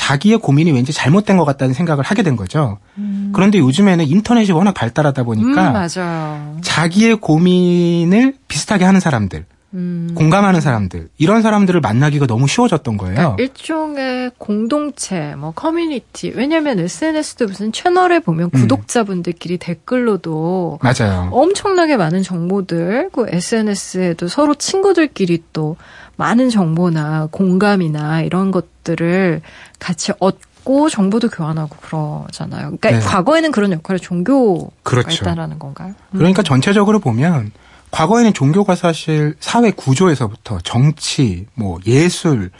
자기의 0.00 0.38
고민이 0.38 0.72
왠지 0.72 0.94
잘못된 0.94 1.36
것 1.36 1.44
같다는 1.44 1.74
생각을 1.74 2.02
하게 2.02 2.22
된 2.22 2.34
거죠. 2.34 2.78
음. 2.96 3.32
그런데 3.34 3.58
요즘에는 3.58 4.06
인터넷이 4.06 4.50
워낙 4.50 4.72
발달하다 4.72 5.24
보니까 5.24 5.86
음, 5.98 6.58
자기의 6.62 7.16
고민을 7.16 8.34
비슷하게 8.48 8.86
하는 8.86 8.98
사람들, 8.98 9.44
음. 9.74 10.12
공감하는 10.14 10.62
사람들 10.62 11.10
이런 11.18 11.42
사람들을 11.42 11.82
만나기가 11.82 12.26
너무 12.26 12.48
쉬워졌던 12.48 12.96
거예요. 12.96 13.14
그러니까 13.14 13.36
일종의 13.42 14.30
공동체, 14.38 15.34
뭐 15.36 15.50
커뮤니티. 15.50 16.32
왜냐하면 16.34 16.78
SNS도 16.78 17.46
무슨 17.48 17.70
채널에 17.70 18.20
보면 18.20 18.46
음. 18.54 18.60
구독자분들끼리 18.62 19.58
댓글로도 19.58 20.78
맞아요. 20.82 21.28
엄청나게 21.30 21.98
많은 21.98 22.22
정보들, 22.22 23.10
그 23.12 23.26
SNS에도 23.28 24.28
서로 24.28 24.54
친구들끼리 24.54 25.42
또 25.52 25.76
많은 26.16 26.48
정보나 26.48 27.28
공감이나 27.30 28.22
이런 28.22 28.50
것 28.50 28.79
들을 28.84 29.40
같이 29.78 30.12
얻고 30.18 30.88
정보도 30.88 31.28
교환하고 31.28 31.76
그러잖아요. 31.76 32.76
그러니까 32.78 32.90
네. 32.90 33.00
과거에는 33.00 33.50
그런 33.52 33.72
역할을 33.72 33.98
종교가 33.98 34.70
그렇죠. 34.82 35.10
했다라는 35.10 35.58
건가요? 35.58 35.94
음. 36.12 36.18
그러니까 36.18 36.42
전체적으로 36.42 36.98
보면 36.98 37.52
과거에는 37.90 38.32
종교가 38.32 38.76
사실 38.76 39.34
사회 39.40 39.70
구조에서부터 39.70 40.58
정치, 40.62 41.46
뭐 41.54 41.78
예술, 41.86 42.50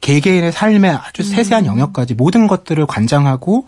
개개인의 0.00 0.52
삶의 0.52 0.90
아주 0.90 1.22
세세한 1.22 1.64
음. 1.64 1.66
영역까지 1.66 2.14
모든 2.14 2.46
것들을 2.46 2.86
관장하고 2.86 3.66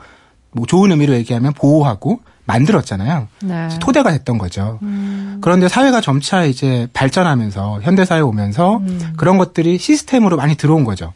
뭐 0.52 0.66
좋은 0.66 0.90
의미로 0.90 1.14
얘기하면 1.14 1.52
보호하고 1.52 2.20
만들었잖아요. 2.44 3.28
네. 3.42 3.68
토대가 3.80 4.10
됐던 4.12 4.38
거죠. 4.38 4.78
음. 4.82 5.38
그런데 5.40 5.68
사회가 5.68 6.00
점차 6.00 6.44
이제 6.44 6.88
발전하면서 6.92 7.80
현대 7.82 8.04
사회에 8.04 8.22
오면서 8.22 8.78
음. 8.78 9.12
그런 9.16 9.38
것들이 9.38 9.78
시스템으로 9.78 10.36
많이 10.36 10.56
들어온 10.56 10.84
거죠. 10.84 11.12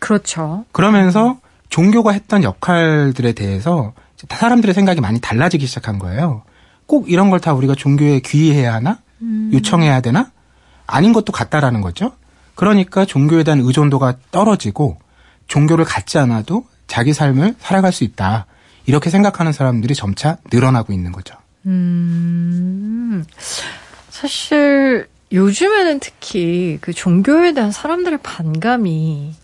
그렇죠. 0.00 0.64
그러면서 0.72 1.38
종교가 1.68 2.10
했던 2.12 2.42
역할들에 2.42 3.32
대해서 3.32 3.92
사람들의 4.28 4.74
생각이 4.74 5.00
많이 5.00 5.20
달라지기 5.20 5.66
시작한 5.66 5.98
거예요. 5.98 6.42
꼭 6.86 7.08
이런 7.10 7.30
걸 7.30 7.38
다 7.38 7.52
우리가 7.54 7.74
종교에 7.76 8.20
귀의해야 8.20 8.74
하나? 8.74 8.98
음. 9.22 9.50
요청해야 9.54 10.00
되나? 10.00 10.32
아닌 10.86 11.12
것도 11.12 11.32
같다라는 11.32 11.80
거죠. 11.80 12.12
그러니까 12.56 13.04
종교에 13.04 13.44
대한 13.44 13.60
의존도가 13.60 14.16
떨어지고 14.32 14.98
종교를 15.46 15.84
갖지 15.84 16.18
않아도 16.18 16.64
자기 16.88 17.12
삶을 17.12 17.54
살아갈 17.60 17.92
수 17.92 18.02
있다. 18.04 18.46
이렇게 18.86 19.08
생각하는 19.10 19.52
사람들이 19.52 19.94
점차 19.94 20.38
늘어나고 20.52 20.92
있는 20.92 21.12
거죠. 21.12 21.36
음, 21.66 23.24
사실 24.08 25.06
요즘에는 25.32 26.00
특히 26.00 26.78
그 26.80 26.92
종교에 26.92 27.52
대한 27.52 27.70
사람들의 27.70 28.18
반감이 28.22 29.34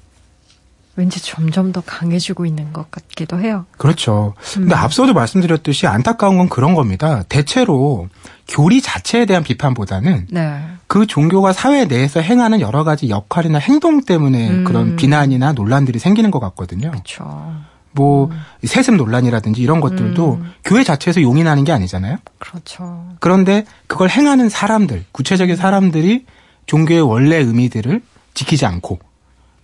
왠지 0.97 1.23
점점 1.23 1.73
더 1.73 1.83
강해지고 1.85 2.47
있는 2.47 2.73
것 2.73 2.91
같기도 2.91 3.39
해요. 3.39 3.67
그렇죠. 3.77 4.35
근데 4.55 4.75
음. 4.75 4.79
앞서도 4.79 5.13
말씀드렸듯이 5.13 5.87
안타까운 5.87 6.39
건 6.39 6.49
그런 6.49 6.75
겁니다. 6.75 7.23
대체로 7.29 8.09
교리 8.49 8.81
자체에 8.81 9.27
대한 9.27 9.43
비판보다는 9.43 10.29
네. 10.31 10.63
그 10.87 11.07
종교가 11.07 11.53
사회 11.53 11.85
내에서 11.85 12.21
행하는 12.21 12.61
여러 12.61 12.83
가지 12.85 13.11
역할이나 13.11 13.59
행동 13.59 14.03
때문에 14.03 14.51
음. 14.51 14.65
그런 14.65 14.97
비난이나 14.97 15.53
논란들이 15.53 15.99
생기는 15.99 16.31
것 16.31 16.41
같거든요. 16.41 16.91
그렇죠. 16.91 17.55
뭐 17.93 18.27
음. 18.27 18.41
세습 18.65 18.95
논란이라든지 18.95 19.61
이런 19.61 19.81
것들도 19.81 20.35
음. 20.35 20.53
교회 20.65 20.85
자체에서 20.85 21.23
용인하는 21.23 21.65
게 21.65 21.73
아니잖아요. 21.73 22.19
그렇죠. 22.39 23.07
그런데 23.21 23.65
그걸 23.87 24.09
행하는 24.09 24.49
사람들, 24.49 25.05
구체적인 25.13 25.57
사람들이 25.57 26.25
종교의 26.67 27.01
원래 27.03 27.37
의미들을 27.37 28.03
지키지 28.35 28.67
않고 28.67 28.99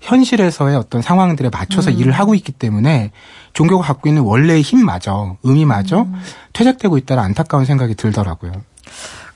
현실에서의 0.03 0.77
어떤 0.77 1.01
상황들에 1.01 1.49
맞춰서 1.51 1.91
음. 1.91 1.97
일을 1.97 2.13
하고 2.13 2.35
있기 2.35 2.53
때문에 2.53 3.13
종교가 3.55 3.87
갖고 3.87 4.09
있는 4.09 4.23
원래의 4.23 4.63
힘마저 4.63 5.37
의미마저 5.43 6.03
음. 6.03 6.15
퇴색되고 6.53 6.99
있다는 6.99 7.23
안타까운 7.23 7.65
생각이 7.65 7.95
들더라고요. 7.95 8.53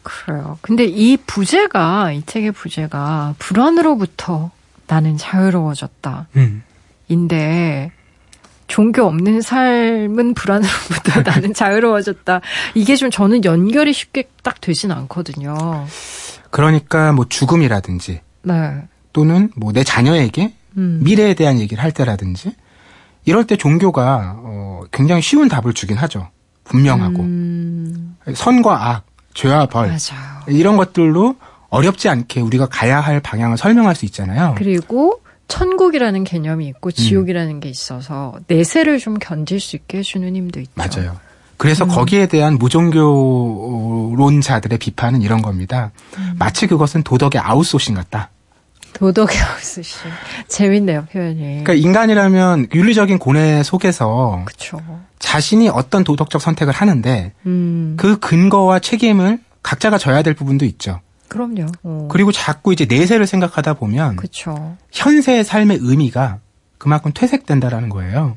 그래요. 0.03 0.59
근데 0.61 0.85
이 0.85 1.17
부제가 1.17 2.13
이 2.13 2.23
책의 2.27 2.53
부제가 2.53 3.35
불안으로부터 3.39 4.51
나는 4.87 5.17
자유로워졌다. 5.17 6.29
음. 6.37 6.63
인데 7.09 7.93
종교 8.67 9.05
없는 9.05 9.41
삶은 9.41 10.35
불안으로부터 10.35 11.23
나는 11.31 11.55
자유로워졌다. 11.55 12.41
이게 12.75 12.97
좀 12.97 13.11
저는 13.11 13.45
연결이 13.45 13.93
쉽게 13.93 14.29
딱 14.43 14.61
되진 14.61 14.91
않거든요. 14.93 15.87
그러니까 16.51 17.13
뭐 17.13 17.27
죽음이라든지 17.29 18.21
네. 18.43 18.83
또는 19.17 19.49
뭐 19.57 19.73
내 19.73 19.83
자녀에게 19.83 20.53
음. 20.77 21.01
미래에 21.03 21.33
대한 21.33 21.59
얘기를 21.59 21.83
할 21.83 21.91
때라든지 21.91 22.53
이럴 23.25 23.47
때 23.47 23.57
종교가 23.57 24.35
어 24.37 24.83
굉장히 24.93 25.23
쉬운 25.23 25.49
답을 25.49 25.73
주긴 25.73 25.97
하죠. 25.97 26.29
분명하고 26.65 27.23
음. 27.23 28.19
선과 28.35 28.91
악, 28.91 29.07
죄와 29.33 29.65
벌 29.67 29.87
맞아요. 29.87 30.43
이런 30.49 30.77
것들로 30.77 31.37
어렵지 31.71 32.11
않게 32.11 32.43
우리가 32.43 32.67
가야 32.67 33.01
할 33.01 33.21
방향을 33.21 33.57
설명할 33.57 33.95
수 33.95 34.05
있잖아요. 34.05 34.55
그리고 34.59 35.23
천국이라는 35.49 36.25
개념이 36.25 36.67
있고 36.69 36.91
지옥이라는 36.91 37.55
음. 37.55 37.61
게 37.61 37.71
있어서 37.71 38.35
내세를 38.49 38.99
좀 38.99 39.15
견딜 39.19 39.61
수 39.61 39.77
있게 39.77 39.97
해주는 39.99 40.37
힘도 40.37 40.61
있죠. 40.61 40.73
맞아요. 40.75 41.17
그래서 41.57 41.85
음. 41.85 41.89
거기에 41.89 42.27
대한 42.27 42.59
무종교론자들의 42.59 44.77
비판은 44.79 45.23
이런 45.23 45.41
겁니다. 45.41 45.93
음. 46.19 46.35
마치 46.39 46.67
그것은 46.67 47.03
도덕의 47.03 47.41
아웃소싱 47.41 47.95
같다. 47.95 48.29
도덕이 48.93 49.37
없으시. 49.55 49.95
재밌네요, 50.49 51.07
표현이. 51.13 51.65
그러니까 51.65 51.75
인간이라면 51.75 52.69
윤리적인 52.75 53.19
고뇌 53.19 53.63
속에서 53.63 54.43
그쵸. 54.47 54.81
자신이 55.19 55.69
어떤 55.69 56.05
도덕적 56.05 56.41
선택을 56.41 56.73
하는데 56.73 57.33
음. 57.47 57.95
그 57.99 58.19
근거와 58.19 58.79
책임을 58.79 59.39
각자가 59.63 59.99
져야 59.99 60.23
될 60.23 60.35
부분도 60.35 60.65
있죠. 60.65 61.01
그럼요. 61.29 61.67
어. 61.83 62.09
그리고 62.11 62.33
자꾸 62.33 62.73
이제 62.73 62.87
내세를 62.87 63.27
생각하다 63.27 63.75
보면 63.75 64.17
그쵸. 64.17 64.77
현세의 64.93 65.45
삶의 65.45 65.79
의미가 65.81 66.39
그만큼 66.79 67.11
퇴색된다라는 67.13 67.89
거예요. 67.89 68.37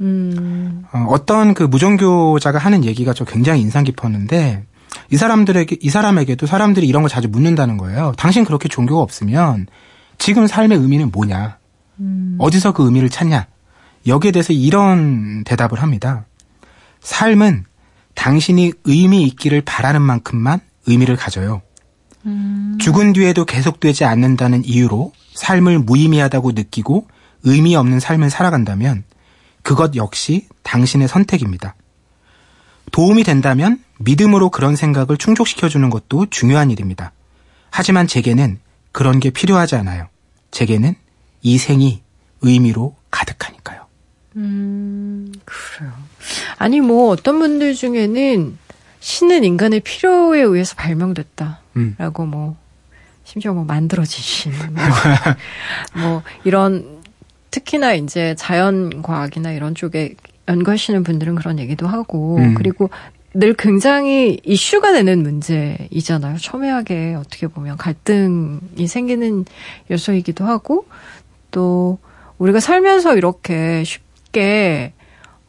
음. 0.00 0.84
어, 0.92 1.24
떤그 1.24 1.62
무종교자가 1.62 2.58
하는 2.58 2.84
얘기가 2.84 3.14
저 3.14 3.24
굉장히 3.24 3.60
인상 3.60 3.84
깊었는데 3.84 4.64
이 5.10 5.16
사람들에게 5.16 5.78
이 5.80 5.90
사람에게도 5.90 6.46
사람들이 6.46 6.86
이런 6.86 7.02
걸 7.02 7.10
자주 7.10 7.28
묻는다는 7.28 7.76
거예요. 7.76 8.12
당신 8.16 8.44
그렇게 8.44 8.68
종교가 8.68 9.00
없으면 9.00 9.66
지금 10.18 10.46
삶의 10.46 10.78
의미는 10.78 11.10
뭐냐? 11.10 11.58
음. 12.00 12.36
어디서 12.38 12.72
그 12.72 12.84
의미를 12.84 13.08
찾냐? 13.08 13.46
여기에 14.06 14.32
대해서 14.32 14.52
이런 14.52 15.44
대답을 15.44 15.82
합니다. 15.82 16.26
삶은 17.00 17.64
당신이 18.14 18.72
의미 18.84 19.22
있기를 19.24 19.62
바라는 19.62 20.02
만큼만 20.02 20.60
의미를 20.86 21.16
가져요. 21.16 21.62
음. 22.24 22.78
죽은 22.80 23.12
뒤에도 23.12 23.44
계속되지 23.44 24.04
않는다는 24.04 24.64
이유로 24.64 25.12
삶을 25.34 25.80
무의미하다고 25.80 26.52
느끼고 26.52 27.06
의미 27.44 27.76
없는 27.76 28.00
삶을 28.00 28.30
살아간다면 28.30 29.04
그것 29.62 29.96
역시 29.96 30.46
당신의 30.62 31.08
선택입니다. 31.08 31.74
도움이 32.92 33.24
된다면 33.24 33.78
믿음으로 33.98 34.50
그런 34.50 34.76
생각을 34.76 35.16
충족시켜주는 35.16 35.88
것도 35.90 36.26
중요한 36.30 36.70
일입니다. 36.70 37.12
하지만 37.70 38.06
제게는 38.06 38.58
그런 38.92 39.20
게 39.20 39.30
필요하지 39.30 39.76
않아요. 39.76 40.08
제게는 40.50 40.94
이 41.42 41.58
생이 41.58 42.02
의미로 42.42 42.96
가득하니까요. 43.10 43.86
음, 44.36 45.32
그래요. 45.44 45.92
아니, 46.58 46.80
뭐, 46.80 47.10
어떤 47.10 47.38
분들 47.38 47.74
중에는 47.74 48.58
신은 49.00 49.44
인간의 49.44 49.80
필요에 49.80 50.40
의해서 50.40 50.74
발명됐다. 50.76 51.60
음. 51.76 51.94
라고 51.98 52.26
뭐, 52.26 52.56
심지어 53.24 53.52
뭐, 53.52 53.64
만들어지신. 53.64 54.52
뭐, 54.72 56.02
뭐, 56.02 56.22
이런, 56.44 57.02
특히나 57.50 57.94
이제 57.94 58.34
자연과학이나 58.36 59.52
이런 59.52 59.74
쪽에 59.74 60.14
연구하시는 60.48 61.02
분들은 61.02 61.34
그런 61.36 61.58
얘기도 61.58 61.86
하고, 61.86 62.36
음. 62.36 62.54
그리고 62.54 62.90
늘 63.38 63.52
굉장히 63.52 64.40
이슈가 64.44 64.92
되는 64.92 65.22
문제이잖아요. 65.22 66.38
첨예하게 66.38 67.16
어떻게 67.18 67.46
보면 67.46 67.76
갈등이 67.76 68.86
생기는 68.88 69.44
요소이기도 69.90 70.46
하고 70.46 70.86
또 71.50 71.98
우리가 72.38 72.60
살면서 72.60 73.14
이렇게 73.14 73.84
쉽게 73.84 74.94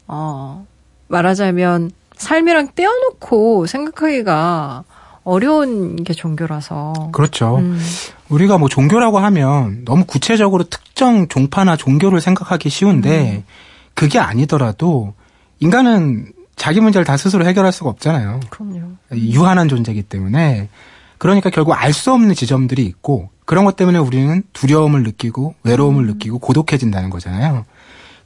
어 0.06 0.66
말하자면 1.08 1.92
삶이랑 2.18 2.70
떼어놓고 2.76 3.68
생각하기가 3.68 4.84
어려운 5.24 6.04
게 6.04 6.14
종교라서. 6.14 7.12
그렇죠. 7.14 7.58
음. 7.58 7.80
우리가 8.28 8.58
뭐 8.58 8.68
종교라고 8.68 9.20
하면 9.20 9.86
너무 9.86 10.04
구체적으로 10.06 10.66
특정 10.66 11.30
종파나 11.30 11.78
종교를 11.78 12.20
생각하기 12.20 12.68
쉬운데 12.68 13.38
음. 13.38 13.44
그게 13.94 14.20
아니더라도 14.20 15.14
인간은 15.62 16.34
자기 16.58 16.82
문제를 16.82 17.06
다 17.06 17.16
스스로 17.16 17.46
해결할 17.46 17.72
수가 17.72 17.90
없잖아요. 17.92 18.42
그럼요. 18.50 18.82
유한한 19.14 19.70
존재이기 19.70 20.04
때문에 20.04 20.68
그러니까 21.18 21.50
결국 21.50 21.74
알 21.74 21.94
수 21.94 22.12
없는 22.12 22.36
지점들이 22.36 22.84
있고 22.86 23.30
그런 23.46 23.64
것 23.64 23.76
때문에 23.78 23.98
우리는 24.00 24.44
두려움을 24.54 25.04
느끼고 25.04 25.56
외로움을 25.64 26.04
음. 26.04 26.08
느끼고 26.08 26.40
고독해진다는 26.40 27.10
거잖아요. 27.10 27.64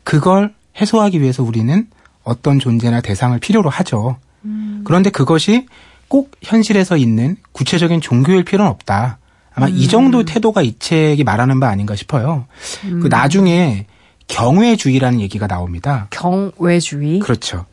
그걸 0.04 0.54
해소하기 0.80 1.22
위해서 1.22 1.44
우리는 1.44 1.88
어떤 2.24 2.58
존재나 2.60 3.02
대상을 3.02 3.38
필요로 3.40 3.70
하죠. 3.70 4.18
음. 4.46 4.82
그런데 4.86 5.10
그것이 5.10 5.68
꼭 6.08 6.32
현실에서 6.42 6.98
있는 6.98 7.38
구체적인 7.52 8.02
종교일 8.02 8.44
필요는 8.44 8.72
없다. 8.72 9.20
아마 9.54 9.68
음. 9.68 9.74
이 9.76 9.88
정도 9.88 10.24
태도가 10.24 10.62
이 10.62 10.76
책이 10.80 11.24
말하는 11.24 11.60
바 11.60 11.68
아닌가 11.68 11.96
싶어요. 11.96 12.46
그 12.82 12.88
음. 12.88 13.00
나중에 13.10 13.86
경외주의라는 14.28 15.20
얘기가 15.22 15.48
나옵니다. 15.48 16.08
경외주의? 16.10 17.20
그렇죠. 17.20 17.66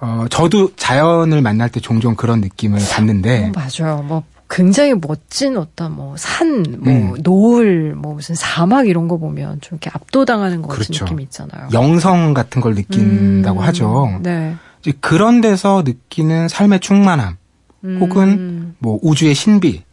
어, 0.00 0.26
저도 0.30 0.74
자연을 0.76 1.42
만날 1.42 1.68
때 1.68 1.80
종종 1.80 2.14
그런 2.14 2.40
느낌을 2.40 2.80
받는데. 2.90 3.48
어, 3.48 3.52
맞아요. 3.54 4.02
뭐, 4.02 4.22
굉장히 4.48 4.94
멋진 4.94 5.56
어떤 5.56 5.94
뭐, 5.94 6.16
산, 6.16 6.64
뭐, 6.78 6.92
음. 6.92 7.14
노을, 7.22 7.94
뭐, 7.94 8.14
무슨 8.14 8.34
사막 8.34 8.88
이런 8.88 9.08
거 9.08 9.18
보면 9.18 9.60
좀 9.60 9.76
이렇게 9.76 9.90
압도당하는 9.92 10.62
것 10.62 10.68
같은 10.68 10.84
그렇죠. 10.86 11.04
느낌이 11.04 11.22
있잖아요. 11.24 11.68
영성 11.72 12.34
같은 12.34 12.60
걸 12.60 12.74
느낀다고 12.74 13.60
음. 13.60 13.64
하죠. 13.64 14.18
네. 14.22 14.56
이제 14.80 14.92
그런 15.00 15.40
데서 15.40 15.82
느끼는 15.84 16.48
삶의 16.48 16.80
충만함, 16.80 17.36
음. 17.84 17.98
혹은 18.00 18.74
뭐, 18.78 18.98
우주의 19.02 19.34
신비, 19.34 19.84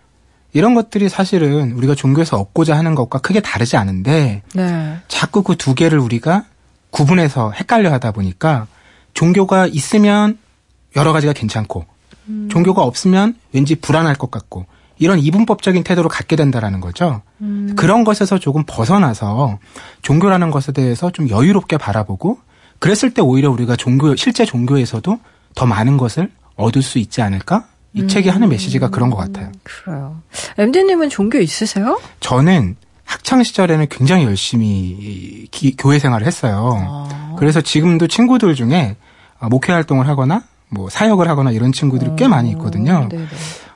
이런 0.54 0.74
것들이 0.74 1.10
사실은 1.10 1.74
우리가 1.74 1.94
종교에서 1.94 2.38
얻고자 2.40 2.76
하는 2.76 2.96
것과 2.96 3.20
크게 3.20 3.42
다르지 3.42 3.78
않은데, 3.78 4.42
네. 4.56 4.98
자꾸 5.08 5.44
그 5.44 5.56
두 5.56 5.76
개를 5.76 6.00
우리가 6.00 6.46
구분해서 6.90 7.52
헷갈려 7.52 7.92
하다 7.92 8.12
보니까 8.14 8.66
종교가 9.18 9.66
있으면 9.66 10.38
여러 10.96 11.12
가지가 11.12 11.34
괜찮고 11.34 11.86
음. 12.30 12.50
종교가 12.52 12.84
없으면 12.84 13.34
왠지 13.52 13.74
불안할 13.74 14.14
것 14.16 14.30
같고 14.30 14.68
이런 15.00 15.18
이분법적인 15.18 15.84
태도를 15.84 16.08
갖게 16.08 16.36
된다라는 16.36 16.82
거죠. 16.82 17.24
음. 17.42 17.74
그런 17.76 18.04
것에서 18.04 18.38
조금 18.38 18.64
벗어나서 18.68 19.58
종교라는 20.04 20.52
것에 20.52 20.72
대해서 20.72 21.12
좀 21.12 21.30
여유롭게 21.30 21.78
바라보고 21.78 22.38
그랬을 22.78 23.12
때 23.12 23.24
오히려 23.24 23.50
우리가 23.50 23.76
종교 23.76 24.16
실제 24.16 24.46
종교에서도 24.46 25.20
더 25.56 25.66
많은 25.66 25.98
것을 25.98 26.30
얻을 26.56 26.84
수 26.84 27.00
있지 27.00 27.24
않을까? 27.24 27.66
이 27.94 28.02
음. 28.02 28.08
책이 28.08 28.30
하는 28.30 28.50
메시지가 28.50 28.92
그런 28.92 29.10
것 29.10 29.18
같아요. 29.18 29.52
그래요. 29.64 30.22
MD님은 30.60 31.10
종교 31.10 31.40
있으세요? 31.40 32.00
저는 32.20 32.76
학창 33.04 33.42
시절에는 33.42 33.88
굉장히 33.90 34.26
열심히 34.26 35.48
기, 35.50 35.76
교회 35.76 35.98
생활을 35.98 36.28
했어요. 36.28 36.86
아. 36.88 37.36
그래서 37.40 37.62
지금도 37.62 38.08
친구들 38.08 38.54
중에 38.54 38.96
아, 39.00 39.07
목회 39.50 39.72
활동을 39.74 40.08
하거나 40.08 40.44
뭐 40.70 40.90
사역을 40.90 41.28
하거나 41.28 41.52
이런 41.52 41.72
친구들이 41.72 42.12
꽤 42.18 42.28
많이 42.28 42.50
있거든요. 42.52 43.08
네네. 43.10 43.28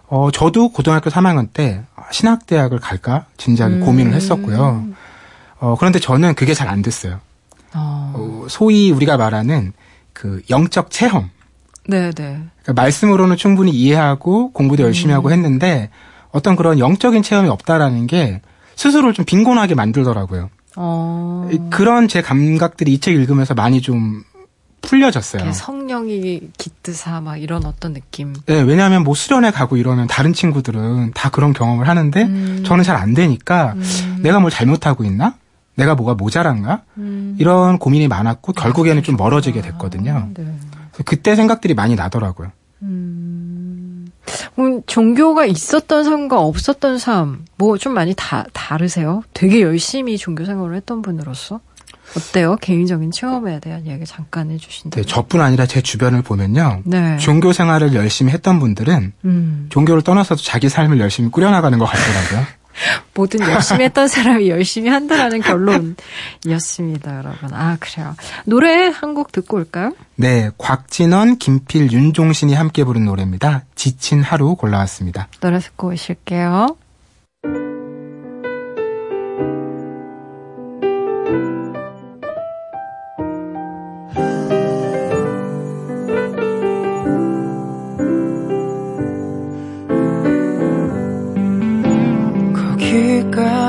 어, 0.07 0.29
저도 0.31 0.69
고등학교 0.69 1.09
3학년 1.09 1.47
때 1.53 1.83
신학대학을 2.11 2.79
갈까 2.79 3.25
진지하게 3.37 3.75
음. 3.75 3.79
고민을 3.81 4.13
했었고요. 4.13 4.87
어, 5.59 5.75
그런데 5.79 5.99
저는 5.99 6.33
그게 6.35 6.53
잘 6.53 6.67
안 6.67 6.81
됐어요. 6.81 7.19
어. 7.73 8.13
어, 8.15 8.45
소위 8.49 8.91
우리가 8.91 9.15
말하는 9.17 9.71
그 10.13 10.41
영적 10.49 10.91
체험. 10.91 11.29
네네. 11.87 12.11
그러니까 12.13 12.73
말씀으로는 12.75 13.37
충분히 13.37 13.71
이해하고 13.71 14.51
공부도 14.51 14.83
열심히 14.83 15.13
음. 15.13 15.17
하고 15.17 15.31
했는데 15.31 15.89
어떤 16.31 16.55
그런 16.55 16.79
영적인 16.79 17.23
체험이 17.23 17.49
없다라는 17.49 18.07
게 18.07 18.41
스스로를 18.75 19.13
좀 19.13 19.23
빈곤하게 19.25 19.75
만들더라고요. 19.75 20.49
어. 20.75 21.49
그런 21.69 22.07
제 22.07 22.21
감각들이 22.21 22.93
이 22.93 22.99
책 22.99 23.15
읽으면서 23.15 23.53
많이 23.53 23.81
좀 23.81 24.23
풀려졌어요. 24.81 25.51
성령이 25.53 26.49
깃드사 26.57 27.21
막 27.21 27.37
이런 27.37 27.65
어떤 27.65 27.93
느낌. 27.93 28.33
네, 28.45 28.61
왜냐하면 28.61 29.03
뭐 29.03 29.13
수련회 29.15 29.51
가고 29.51 29.77
이러면 29.77 30.07
다른 30.07 30.33
친구들은 30.33 31.11
다 31.13 31.29
그런 31.29 31.53
경험을 31.53 31.87
하는데 31.87 32.21
음. 32.23 32.63
저는 32.65 32.83
잘 32.83 32.95
안 32.97 33.13
되니까 33.13 33.73
음. 33.75 34.19
내가 34.21 34.39
뭘 34.39 34.51
잘못하고 34.51 35.03
있나? 35.03 35.35
내가 35.75 35.95
뭐가 35.95 36.13
모자란가? 36.15 36.83
음. 36.97 37.35
이런 37.39 37.79
고민이 37.79 38.07
많았고 38.07 38.53
결국에는 38.53 38.99
아, 38.99 39.03
좀 39.03 39.15
멀어지게 39.17 39.61
됐거든요. 39.61 40.29
네. 40.35 40.45
그때 41.05 41.35
생각들이 41.35 41.73
많이 41.73 41.95
나더라고요. 41.95 42.51
음. 42.83 44.07
음, 44.59 44.81
종교가 44.85 45.45
있었던 45.45 46.03
삶과 46.03 46.39
없었던 46.41 46.97
삶, 46.99 47.45
뭐 47.57 47.77
좀 47.77 47.93
많이 47.93 48.13
다, 48.15 48.45
다르세요? 48.53 49.23
되게 49.33 49.61
열심히 49.61 50.17
종교 50.17 50.45
생활을 50.45 50.75
했던 50.75 51.01
분으로서? 51.01 51.61
어때요? 52.17 52.55
개인적인 52.57 53.11
체험에 53.11 53.59
대한 53.59 53.85
이야기 53.85 54.05
잠깐 54.05 54.51
해주신다면. 54.51 55.05
네, 55.05 55.07
저뿐 55.09 55.41
아니라 55.41 55.65
제 55.65 55.81
주변을 55.81 56.21
보면요. 56.21 56.81
네. 56.85 57.17
종교 57.17 57.53
생활을 57.53 57.93
열심히 57.93 58.31
했던 58.33 58.59
분들은 58.59 59.13
음. 59.25 59.67
종교를 59.69 60.01
떠나서도 60.01 60.41
자기 60.41 60.69
삶을 60.69 60.99
열심히 60.99 61.29
꾸려나가는 61.31 61.77
것 61.79 61.85
같더라고요. 61.85 62.45
뭐든 63.13 63.41
열심히 63.41 63.83
했던 63.83 64.07
사람이 64.07 64.49
열심히 64.49 64.89
한다라는 64.89 65.41
결론이었습니다, 65.41 67.17
여러분. 67.17 67.53
아, 67.53 67.75
그래요. 67.79 68.15
노래 68.45 68.87
한 68.87 69.13
곡 69.13 69.31
듣고 69.33 69.57
올까요? 69.57 69.93
네, 70.15 70.49
곽진원, 70.57 71.37
김필, 71.37 71.91
윤종신이 71.91 72.53
함께 72.53 72.83
부른 72.85 73.03
노래입니다. 73.05 73.63
지친 73.75 74.21
하루 74.23 74.55
골라왔습니다. 74.55 75.27
노래 75.41 75.59
듣고 75.59 75.89
오실게요. 75.89 76.77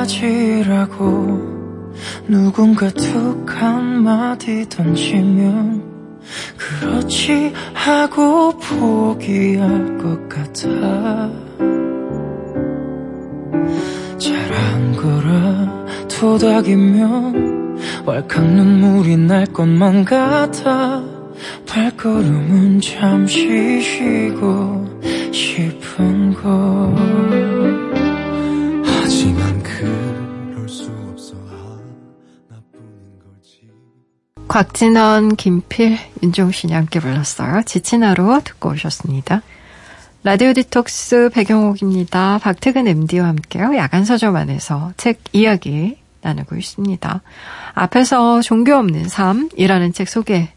여기까지라고 0.03 1.93
누군가 2.27 2.89
툭 2.91 3.45
한마디 3.49 4.69
던지면 4.69 5.83
그렇지 6.57 7.53
하고 7.73 8.59
포기할 8.59 9.99
것 9.99 10.29
같아. 10.29 11.31
잘한 14.19 14.93
거라 14.97 15.87
토닥이면 16.09 17.79
왈칵 18.07 18.45
눈물이 18.45 19.17
날 19.17 19.47
것만 19.47 20.05
같아. 20.05 21.03
발걸음은 21.67 22.81
잠시 22.81 23.81
쉬고 23.81 25.01
싶은 25.33 26.35
걸 26.35 27.52
곽진원, 34.53 35.37
김필, 35.37 35.99
윤종신이 36.23 36.75
함께 36.75 37.01
불렀어요. 37.01 37.63
지친 37.65 38.05
하루 38.05 38.39
듣고 38.45 38.73
오셨습니다. 38.73 39.41
라디오 40.25 40.53
디톡스 40.53 41.31
배경옥입니다. 41.33 42.37
박태근 42.37 42.87
MD와 42.87 43.29
함께요. 43.29 43.75
야간 43.79 44.05
서점 44.05 44.37
안에서 44.37 44.93
책 44.99 45.21
이야기 45.33 45.97
나누고 46.21 46.57
있습니다. 46.57 47.23
앞에서 47.73 48.43
종교 48.43 48.75
없는 48.75 49.09
삶이라는 49.09 49.95
책 49.95 50.11
소개 50.11 50.51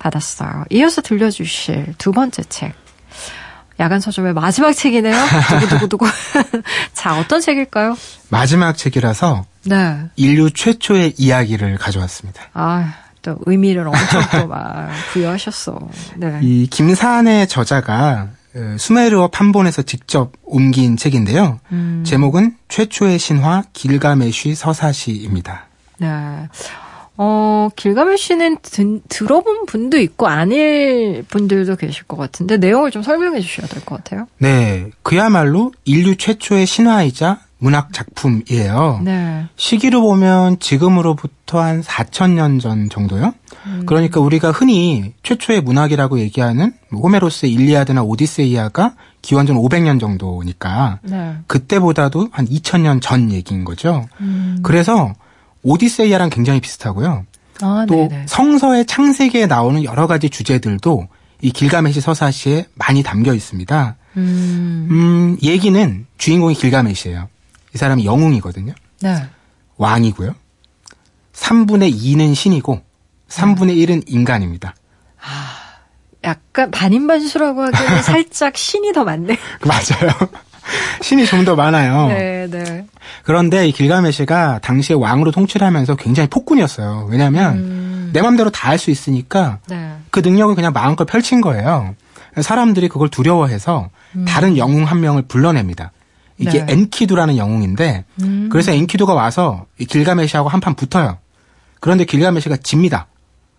받았어요. 0.00 0.64
이어서 0.70 1.00
들려주실 1.00 1.94
두 1.96 2.10
번째 2.10 2.42
책. 2.42 2.74
야간 3.78 4.00
서점의 4.00 4.34
마지막 4.34 4.72
책이네요. 4.72 5.14
두구두구두구. 5.48 6.06
자, 6.92 7.16
어떤 7.16 7.40
책일까요? 7.40 7.96
마지막 8.30 8.76
책이라서 8.76 9.46
네. 9.66 10.06
인류 10.16 10.50
최초의 10.50 11.14
이야기를 11.18 11.78
가져왔습니다. 11.78 12.42
아, 12.52 12.94
또 13.22 13.36
의미를 13.46 13.86
엄청 13.88 14.22
또 14.40 14.46
막 14.46 14.88
부여하셨어. 15.12 15.78
네. 16.16 16.38
이 16.42 16.66
김산의 16.68 17.48
저자가 17.48 18.28
어, 18.54 18.76
수메르어 18.78 19.28
판본에서 19.28 19.82
직접 19.82 20.32
옮긴 20.44 20.96
책인데요. 20.96 21.60
음. 21.72 22.02
제목은 22.06 22.56
최초의 22.68 23.18
신화 23.18 23.62
길가메쉬 23.72 24.54
서사시입니다. 24.54 25.66
네. 25.98 26.08
어, 27.20 27.68
길가메쉬는 27.74 28.58
드, 28.62 29.00
들어본 29.08 29.66
분도 29.66 29.98
있고 29.98 30.28
아닐 30.28 31.24
분들도 31.28 31.74
계실 31.76 32.04
것 32.04 32.16
같은데 32.16 32.56
내용을 32.58 32.90
좀 32.92 33.02
설명해 33.02 33.40
주셔야 33.40 33.66
될 33.66 33.82
것 33.84 33.96
같아요. 33.96 34.26
네. 34.38 34.90
그야말로 35.02 35.72
인류 35.84 36.16
최초의 36.16 36.66
신화이자 36.66 37.40
문학 37.58 37.92
작품이에요. 37.92 39.00
네. 39.04 39.46
시기로 39.56 40.00
보면 40.02 40.58
지금으로부터 40.60 41.60
한 41.60 41.82
4천 41.82 42.30
년 42.30 42.60
전 42.60 42.88
정도요. 42.88 43.34
음. 43.66 43.82
그러니까 43.86 44.20
우리가 44.20 44.52
흔히 44.52 45.12
최초의 45.24 45.62
문학이라고 45.62 46.20
얘기하는 46.20 46.72
뭐 46.90 47.02
호메로스의 47.02 47.52
일리아드나 47.52 48.02
오디세이아가 48.02 48.94
기원전 49.22 49.56
500년 49.56 49.98
정도니까 50.00 51.00
네. 51.02 51.34
그때보다도 51.48 52.28
한 52.30 52.46
2000년 52.46 53.00
전 53.02 53.32
얘기인 53.32 53.64
거죠. 53.64 54.06
음. 54.20 54.60
그래서 54.62 55.12
오디세이아랑 55.64 56.30
굉장히 56.30 56.60
비슷하고요. 56.60 57.24
아, 57.60 57.86
또 57.88 57.94
네네. 58.08 58.26
성서의 58.28 58.86
창세기에 58.86 59.46
나오는 59.46 59.82
여러 59.82 60.06
가지 60.06 60.30
주제들도 60.30 61.08
이 61.42 61.50
길가메시 61.50 62.00
서사시에 62.00 62.66
많이 62.76 63.02
담겨 63.02 63.34
있습니다. 63.34 63.96
음. 64.16 64.88
음, 64.90 65.36
얘기는 65.42 66.06
주인공이 66.18 66.54
길가메시예요. 66.54 67.28
이 67.74 67.78
사람이 67.78 68.04
영웅이거든요. 68.04 68.72
네. 69.02 69.24
왕이고요. 69.76 70.34
3분의 71.32 71.94
2는 71.94 72.34
신이고 72.34 72.80
3분의 73.28 73.76
1은 73.86 74.02
인간입니다. 74.06 74.74
아, 75.22 75.54
약간 76.24 76.70
반인반수라고 76.70 77.62
하기에는 77.62 78.02
살짝 78.02 78.56
신이 78.56 78.92
더 78.92 79.04
많네. 79.04 79.36
맞아요. 79.64 80.12
신이 81.00 81.24
좀 81.26 81.44
더 81.44 81.54
많아요. 81.56 82.08
네, 82.08 82.46
네. 82.50 82.86
그런데 83.22 83.68
이 83.68 83.72
길가메시가 83.72 84.58
당시에 84.58 84.96
왕으로 84.96 85.30
통치를 85.30 85.66
하면서 85.66 85.94
굉장히 85.96 86.28
폭군이었어요. 86.28 87.06
왜냐하면 87.10 87.56
음. 87.56 88.10
내 88.12 88.20
맘대로 88.20 88.50
다 88.50 88.68
할 88.68 88.78
수 88.78 88.90
있으니까 88.90 89.60
네. 89.68 89.94
그 90.10 90.20
능력을 90.20 90.54
그냥 90.54 90.72
마음껏 90.72 91.04
펼친 91.04 91.40
거예요. 91.40 91.94
사람들이 92.40 92.88
그걸 92.88 93.08
두려워해서 93.08 93.88
음. 94.16 94.24
다른 94.26 94.56
영웅 94.58 94.84
한 94.84 95.00
명을 95.00 95.22
불러냅니다. 95.22 95.92
이게 96.38 96.64
네. 96.64 96.72
엔키두라는 96.72 97.36
영웅인데 97.36 98.04
음. 98.22 98.48
그래서 98.50 98.72
엔키두가 98.72 99.12
와서 99.14 99.66
이 99.78 99.84
길가메시하고 99.84 100.48
한판 100.48 100.74
붙어요. 100.74 101.18
그런데 101.80 102.04
길가메시가 102.04 102.58
집니다. 102.58 103.06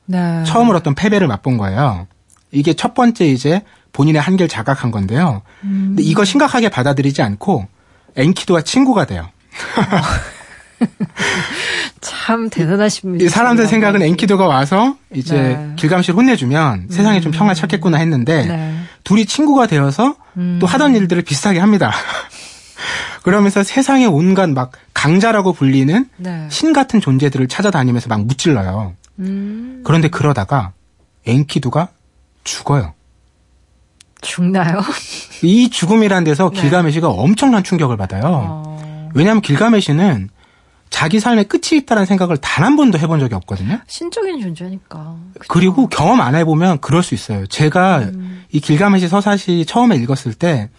네. 0.05 0.43
처음으로 0.45 0.77
어떤 0.77 0.95
패배를 0.95 1.27
맛본 1.27 1.57
거예요. 1.57 2.07
이게 2.51 2.73
첫 2.73 2.93
번째 2.93 3.27
이제 3.27 3.61
본인의 3.93 4.21
한계를 4.21 4.47
자각한 4.47 4.91
건데요. 4.91 5.41
음. 5.63 5.89
근데 5.89 6.03
이거 6.03 6.25
심각하게 6.25 6.69
받아들이지 6.69 7.21
않고 7.21 7.67
엔키두와 8.15 8.61
친구가 8.61 9.05
돼요. 9.05 9.29
참 12.01 12.49
대단하신 12.49 13.11
분이 13.11 13.29
사람들 13.29 13.67
생각은 13.67 14.01
엔키두가 14.01 14.47
와서 14.47 14.95
이제 15.13 15.35
네. 15.35 15.73
길가메시를 15.75 16.17
혼내주면 16.17 16.79
음. 16.79 16.87
세상에 16.89 17.19
좀 17.19 17.31
평화 17.31 17.53
찾겠구나 17.53 17.97
했는데 17.97 18.45
네. 18.45 18.75
둘이 19.03 19.25
친구가 19.25 19.67
되어서 19.67 20.15
음. 20.37 20.57
또 20.61 20.67
하던 20.67 20.95
일들을 20.95 21.21
비슷하게 21.23 21.59
합니다. 21.59 21.91
그러면서 23.23 23.63
세상에 23.63 24.05
온갖 24.05 24.49
막 24.49 24.71
강자라고 24.93 25.53
불리는 25.53 26.09
네. 26.17 26.47
신 26.49 26.73
같은 26.73 26.99
존재들을 27.01 27.47
찾아다니면서 27.47 28.09
막 28.09 28.25
무찔러요. 28.25 28.93
음. 29.19 29.81
그런데 29.85 30.07
그러다가 30.07 30.71
엔키두가 31.25 31.89
죽어요. 32.43 32.93
죽나요? 34.21 34.81
이 35.43 35.69
죽음이란 35.69 36.23
데서 36.23 36.49
네. 36.53 36.61
길가메시가 36.61 37.09
엄청난 37.09 37.63
충격을 37.63 37.97
받아요. 37.97 38.21
어... 38.25 39.11
왜냐하면 39.13 39.41
길가메시는 39.41 40.29
자기 40.89 41.19
삶의 41.19 41.45
끝이 41.45 41.79
있다는 41.79 42.05
생각을 42.05 42.37
단 42.37 42.65
한 42.65 42.75
번도 42.75 42.99
해본 42.99 43.19
적이 43.19 43.35
없거든요. 43.35 43.79
신적인 43.87 44.41
존재니까. 44.41 45.15
그쵸? 45.39 45.45
그리고 45.47 45.87
경험 45.87 46.19
안 46.19 46.35
해보면 46.35 46.79
그럴 46.81 47.03
수 47.03 47.13
있어요. 47.15 47.47
제가 47.47 47.99
음... 47.99 48.43
이 48.51 48.59
길가메시 48.59 49.07
서사시 49.07 49.65
처음에 49.65 49.95
읽었을 49.95 50.33
때 50.33 50.69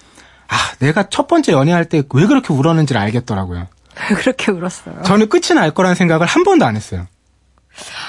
아, 0.50 0.54
내가 0.80 1.08
첫 1.08 1.26
번째 1.28 1.52
연애할 1.52 1.84
때 1.86 2.02
왜 2.12 2.26
그렇게 2.26 2.52
울었는지를 2.52 3.00
알겠더라고요. 3.00 3.66
왜 4.10 4.16
그렇게 4.16 4.50
울었어요? 4.52 5.02
저는 5.04 5.28
끝이 5.28 5.54
날 5.54 5.70
거라는 5.72 5.94
생각을 5.94 6.26
한 6.26 6.42
번도 6.44 6.64
안 6.64 6.76
했어요. 6.76 7.06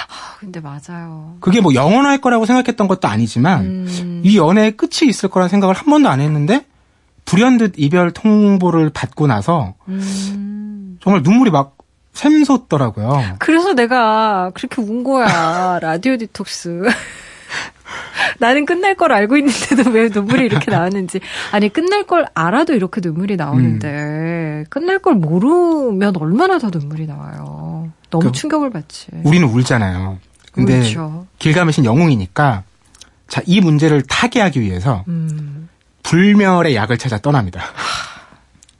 아, 0.09 0.37
근데 0.39 0.59
맞아요. 0.59 1.35
그게 1.39 1.61
뭐 1.61 1.73
영원할 1.73 2.17
거라고 2.19 2.45
생각했던 2.45 2.87
것도 2.87 3.07
아니지만 3.07 3.61
음... 3.61 4.21
이 4.25 4.37
연애의 4.37 4.75
끝이 4.75 5.07
있을 5.09 5.29
거라는 5.29 5.49
생각을 5.49 5.75
한 5.75 5.85
번도 5.85 6.09
안 6.09 6.19
했는데 6.19 6.65
불현듯 7.25 7.73
이별 7.77 8.11
통보를 8.11 8.89
받고 8.89 9.27
나서 9.27 9.75
음... 9.87 10.97
정말 11.03 11.21
눈물이 11.23 11.51
막 11.51 11.77
샘솟더라고요. 12.13 13.35
그래서 13.39 13.73
내가 13.73 14.51
그렇게 14.53 14.81
운 14.81 15.03
거야. 15.03 15.79
라디오 15.79 16.17
디톡스. 16.17 16.89
나는 18.39 18.65
끝날 18.65 18.95
걸 18.95 19.11
알고 19.11 19.37
있는데도 19.37 19.89
왜 19.91 20.09
눈물이 20.09 20.45
이렇게 20.45 20.69
나왔는지. 20.71 21.19
아니, 21.51 21.69
끝날 21.69 22.05
걸 22.05 22.25
알아도 22.33 22.73
이렇게 22.73 23.01
눈물이 23.03 23.35
나오는데, 23.37 23.87
음. 23.87 24.65
끝날 24.69 24.99
걸 24.99 25.15
모르면 25.15 26.15
얼마나 26.17 26.57
더 26.59 26.69
눈물이 26.69 27.07
나와요. 27.07 27.91
너무 28.09 28.25
그, 28.25 28.31
충격을 28.31 28.69
받지. 28.69 29.07
우리는 29.23 29.47
울잖아요. 29.47 30.19
근데 30.51 30.79
그렇죠. 30.79 31.27
길가메신 31.39 31.85
영웅이니까 31.85 32.63
자, 33.27 33.41
이 33.45 33.61
문제를 33.61 34.01
타개하기 34.01 34.59
위해서 34.59 35.05
음. 35.07 35.69
불멸의 36.03 36.75
약을 36.75 36.97
찾아 36.97 37.17
떠납니다. 37.17 37.61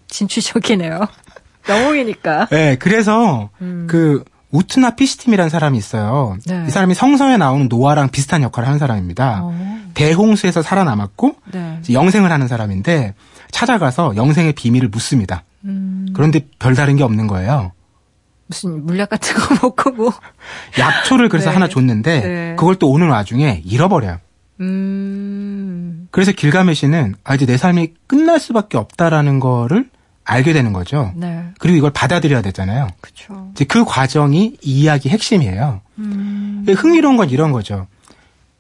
진취적이네요. 0.08 1.08
영웅이니까. 1.70 2.48
네, 2.48 2.76
그래서 2.78 3.50
음. 3.62 3.88
그 3.90 4.24
우트나 4.52 4.96
피시팀이라는 4.96 5.50
사람이 5.50 5.78
있어요. 5.78 6.38
네. 6.46 6.66
이 6.68 6.72
사람이 6.72 6.94
성서에 6.94 7.38
나오는 7.38 7.68
노아랑 7.68 8.10
비슷한 8.10 8.44
역할을 8.44 8.68
하는 8.68 8.80
사람입니다. 8.80 9.40
어. 9.44 9.82
대홍수에서 9.94 10.62
살아남았고 10.62 11.36
네. 11.54 11.80
영생을 11.92 12.32
하는 12.32 12.48
사람인데 12.48 13.14
찾아가서 13.52 14.16
영생의 14.16 14.54
비밀을 14.54 14.90
묻습니다. 14.90 15.44
음. 15.66 16.08
그런데 16.14 16.48
별다른 16.60 16.96
게 16.96 17.04
없는 17.04 17.28
거예요. 17.28 17.72
무슨 18.48 18.86
물약 18.86 19.10
같은 19.10 19.36
거 19.36 19.56
먹고 19.68 19.92
뭐 19.92 20.12
약초를 20.78 21.30
그래서 21.30 21.50
네. 21.50 21.54
하나 21.54 21.68
줬는데 21.68 22.20
네. 22.22 22.56
그걸 22.58 22.76
또 22.76 22.90
오는 22.90 23.10
와중에 23.10 23.62
잃어버려요. 23.66 24.20
음. 24.60 26.08
그래서 26.12 26.32
길가메시는 26.32 27.16
아 27.24 27.36
이제 27.36 27.46
내 27.46 27.58
삶이 27.58 27.94
끝날 28.08 28.40
수밖에 28.40 28.78
없다라는 28.78 29.40
거를 29.40 29.90
알게 30.32 30.54
되는 30.54 30.72
거죠. 30.72 31.12
네. 31.16 31.44
그리고 31.60 31.78
이걸 31.78 31.92
받아들여야 31.92 32.42
되잖아요. 32.42 32.88
그쵸. 33.02 33.52
이제 33.54 33.66
그 33.66 33.84
과정이 33.84 34.58
이 34.62 34.82
이야기 34.82 35.10
핵심이에요. 35.10 35.82
음. 36.00 36.66
흥미로운 36.68 37.18
건 37.18 37.30
이런 37.30 37.52
거죠. 37.52 37.88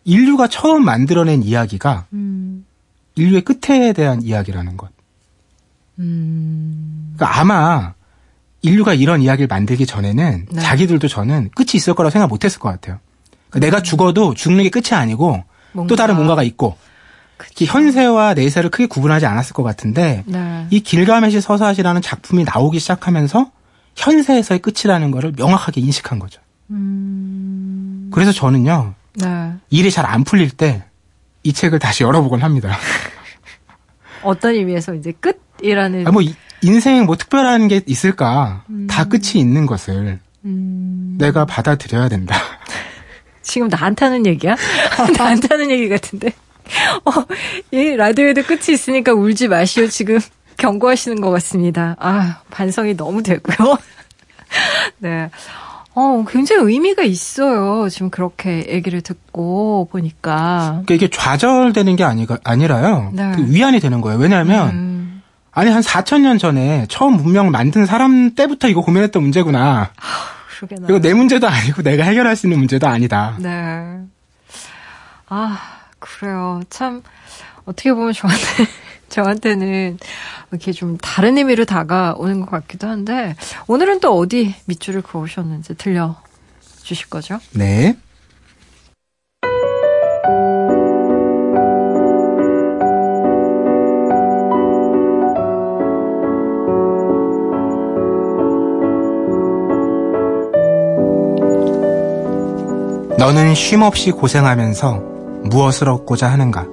인류가 0.04 0.48
처음 0.48 0.84
만들어낸 0.84 1.44
이야기가 1.44 2.08
음. 2.14 2.66
인류의 3.16 3.44
끝에 3.44 3.94
대한 3.94 4.22
이야기라는 4.22 4.76
것. 4.76 4.90
음. 6.00 7.14
그러니까 7.16 7.40
아마 7.40 7.94
인류가 8.62 8.94
이런 8.94 9.22
이야기를 9.22 9.48
만들기 9.48 9.86
전에는 9.86 10.48
네. 10.52 10.62
자기들도 10.62 11.08
저는 11.08 11.50
끝이 11.56 11.72
있을 11.76 11.94
거라고 11.94 12.12
생각 12.12 12.28
못 12.28 12.44
했을 12.44 12.60
것 12.60 12.70
같아요. 12.70 13.00
그러니까 13.50 13.66
내가 13.66 13.82
죽어도 13.82 14.34
죽는 14.34 14.64
게 14.64 14.70
끝이 14.70 14.90
아니고. 14.92 15.44
또 15.88 15.96
다른 15.96 16.16
뭔가가 16.16 16.44
있고 16.44 16.78
그치. 17.41 17.65
현세와 17.65 18.34
내세를 18.36 18.69
크게 18.69 18.86
구분하지 18.86 19.25
않았을 19.25 19.54
것 19.54 19.63
같은데 19.63 20.23
네. 20.27 20.67
이 20.69 20.80
길가메시 20.80 21.41
서사시라는 21.41 22.01
작품이 22.01 22.43
나오기 22.43 22.80
시작하면서 22.80 23.51
현세에서의 23.95 24.60
끝이라는 24.60 25.12
것을 25.12 25.34
명확하게 25.36 25.82
인식한 25.82 26.19
거죠. 26.19 26.39
음... 26.69 28.10
그래서 28.13 28.32
저는요 28.32 28.93
네. 29.15 29.54
일이 29.69 29.91
잘 29.91 30.06
안 30.06 30.23
풀릴 30.23 30.51
때 30.51 30.84
이 31.43 31.54
책을 31.54 31.80
다시 31.80 32.04
열어보곤 32.04 32.41
합니다. 32.41 32.77
어떤 34.23 34.54
의미에서 34.54 34.93
이제 34.93 35.12
끝이라는 35.19 36.08
아, 36.08 36.12
뭐 36.12 36.21
인생 36.62 37.06
뭐 37.06 37.15
특별한 37.15 37.67
게 37.67 37.82
있을까? 37.88 38.63
음... 38.69 38.88
다 38.88 39.06
끝이 39.06 39.32
있는 39.36 39.65
것을 39.65 40.19
음... 40.45 41.15
내가 41.17 41.45
받아들여야 41.45 42.10
된다. 42.10 42.36
지금 43.41 43.67
나한테 43.67 44.06
하는 44.06 44.25
얘기야? 44.27 44.56
나한테 45.17 45.47
하는 45.49 45.71
얘기 45.71 45.89
같은데. 45.89 46.32
어, 47.06 47.12
이 47.72 47.96
라디오에도 47.96 48.44
끝이 48.44 48.74
있으니까 48.74 49.14
울지 49.14 49.48
마시오. 49.48 49.88
지금 49.88 50.20
경고하시는 50.58 51.22
것 51.22 51.30
같습니다. 51.32 51.96
아, 52.00 52.42
반성이 52.52 52.96
너무 52.96 53.24
되고요. 53.24 53.78
네. 55.00 55.30
어, 55.94 56.24
굉장히 56.30 56.72
의미가 56.72 57.04
있어요. 57.04 57.90
지금 57.90 58.10
그렇게 58.10 58.66
얘기를 58.70 59.02
듣고 59.02 59.90
보니까. 59.92 60.82
그러니까 60.86 60.94
이게 60.94 61.10
좌절되는 61.10 61.96
게 61.98 62.04
아니, 62.04 62.26
아니라요. 62.44 63.12
네. 63.14 63.34
그 63.36 63.46
위안이 63.52 63.80
되는 63.80 64.00
거예요. 64.00 64.18
왜냐하면, 64.18 64.70
음. 64.70 65.22
아니, 65.52 65.70
한 65.70 65.82
4천년 65.82 66.40
전에 66.40 66.86
처음 66.88 67.18
문명 67.18 67.52
만든 67.52 67.86
사람 67.86 68.36
때부터 68.36 68.70
이거 68.70 68.82
고민했던 68.82 69.22
문제구나. 69.22 69.92
그리고 70.86 71.00
내 71.02 71.14
문제도 71.14 71.46
아니고 71.48 71.82
내가 71.82 72.04
해결할 72.04 72.36
수 72.36 72.46
있는 72.48 72.60
문제도 72.60 72.88
아니다. 72.88 73.36
네. 73.40 73.98
아, 75.28 75.60
그래요. 76.02 76.62
참, 76.70 77.04
어떻게 77.64 77.94
보면 77.94 78.12
저한테, 78.12 78.66
저한테는 79.08 79.98
이렇게 80.52 80.72
좀 80.74 80.98
다른 80.98 81.38
의미로 81.38 81.64
다가오는 81.64 82.42
것 82.42 82.50
같기도 82.50 82.88
한데, 82.88 83.36
오늘은 83.68 84.02
또 84.02 84.18
어디 84.18 84.54
밑줄을 84.66 85.02
그으셨는지 85.02 85.76
들려주실 85.76 87.10
거죠? 87.10 87.40
네. 87.52 87.96
너는 103.18 103.54
쉼없이 103.54 104.10
고생하면서 104.10 105.11
무엇을 105.43 105.89
얻고자 105.89 106.27
하는가? 106.27 106.67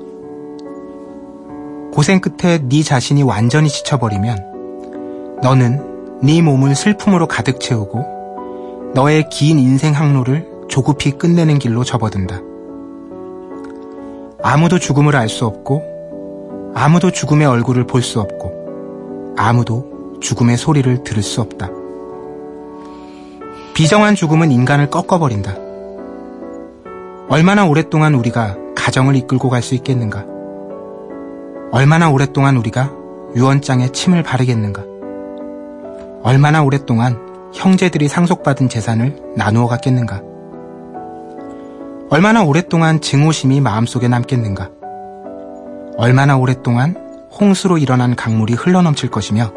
고생 1.92 2.20
끝에 2.20 2.58
네 2.68 2.82
자신이 2.82 3.22
완전히 3.22 3.68
지쳐버리면 3.68 5.38
너는 5.42 6.20
네 6.22 6.42
몸을 6.42 6.74
슬픔으로 6.74 7.26
가득 7.26 7.60
채우고 7.60 8.92
너의 8.94 9.28
긴 9.30 9.58
인생 9.58 9.94
항로를 9.94 10.48
조급히 10.68 11.12
끝내는 11.12 11.58
길로 11.58 11.84
접어든다. 11.84 12.40
아무도 14.42 14.78
죽음을 14.78 15.16
알 15.16 15.28
수 15.28 15.46
없고 15.46 16.72
아무도 16.74 17.10
죽음의 17.10 17.46
얼굴을 17.46 17.86
볼 17.86 18.02
수 18.02 18.20
없고 18.20 19.34
아무도 19.36 20.18
죽음의 20.20 20.56
소리를 20.56 21.02
들을 21.04 21.22
수 21.22 21.40
없다. 21.40 21.70
비정한 23.74 24.14
죽음은 24.14 24.50
인간을 24.50 24.90
꺾어버린다. 24.90 25.67
얼마나 27.28 27.66
오랫동안 27.66 28.14
우리가 28.14 28.56
가정을 28.74 29.14
이끌고 29.16 29.50
갈 29.50 29.62
수 29.62 29.74
있겠는가? 29.74 30.24
얼마나 31.70 32.08
오랫동안 32.10 32.56
우리가 32.56 32.90
유언장에 33.36 33.88
침을 33.92 34.22
바르겠는가? 34.22 34.82
얼마나 36.22 36.62
오랫동안 36.62 37.18
형제들이 37.52 38.08
상속받은 38.08 38.68
재산을 38.70 39.16
나누어 39.36 39.66
갔겠는가? 39.66 40.22
얼마나 42.10 42.42
오랫동안 42.42 43.00
증오심이 43.02 43.60
마음속에 43.60 44.08
남겠는가? 44.08 44.70
얼마나 45.98 46.38
오랫동안 46.38 46.96
홍수로 47.38 47.76
일어난 47.76 48.16
강물이 48.16 48.54
흘러넘칠 48.54 49.10
것이며 49.10 49.52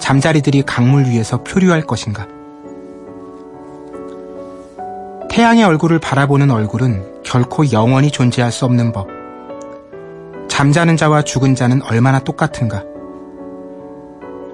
잠자리들이 0.00 0.62
강물 0.62 1.06
위에서 1.06 1.42
표류할 1.42 1.82
것인가? 1.82 2.28
태양의 5.34 5.64
얼굴을 5.64 5.98
바라보는 5.98 6.52
얼굴은 6.52 7.22
결코 7.24 7.72
영원히 7.72 8.12
존재할 8.12 8.52
수 8.52 8.66
없는 8.66 8.92
법. 8.92 9.08
잠자는 10.46 10.96
자와 10.96 11.22
죽은 11.22 11.56
자는 11.56 11.82
얼마나 11.82 12.20
똑같은가. 12.20 12.84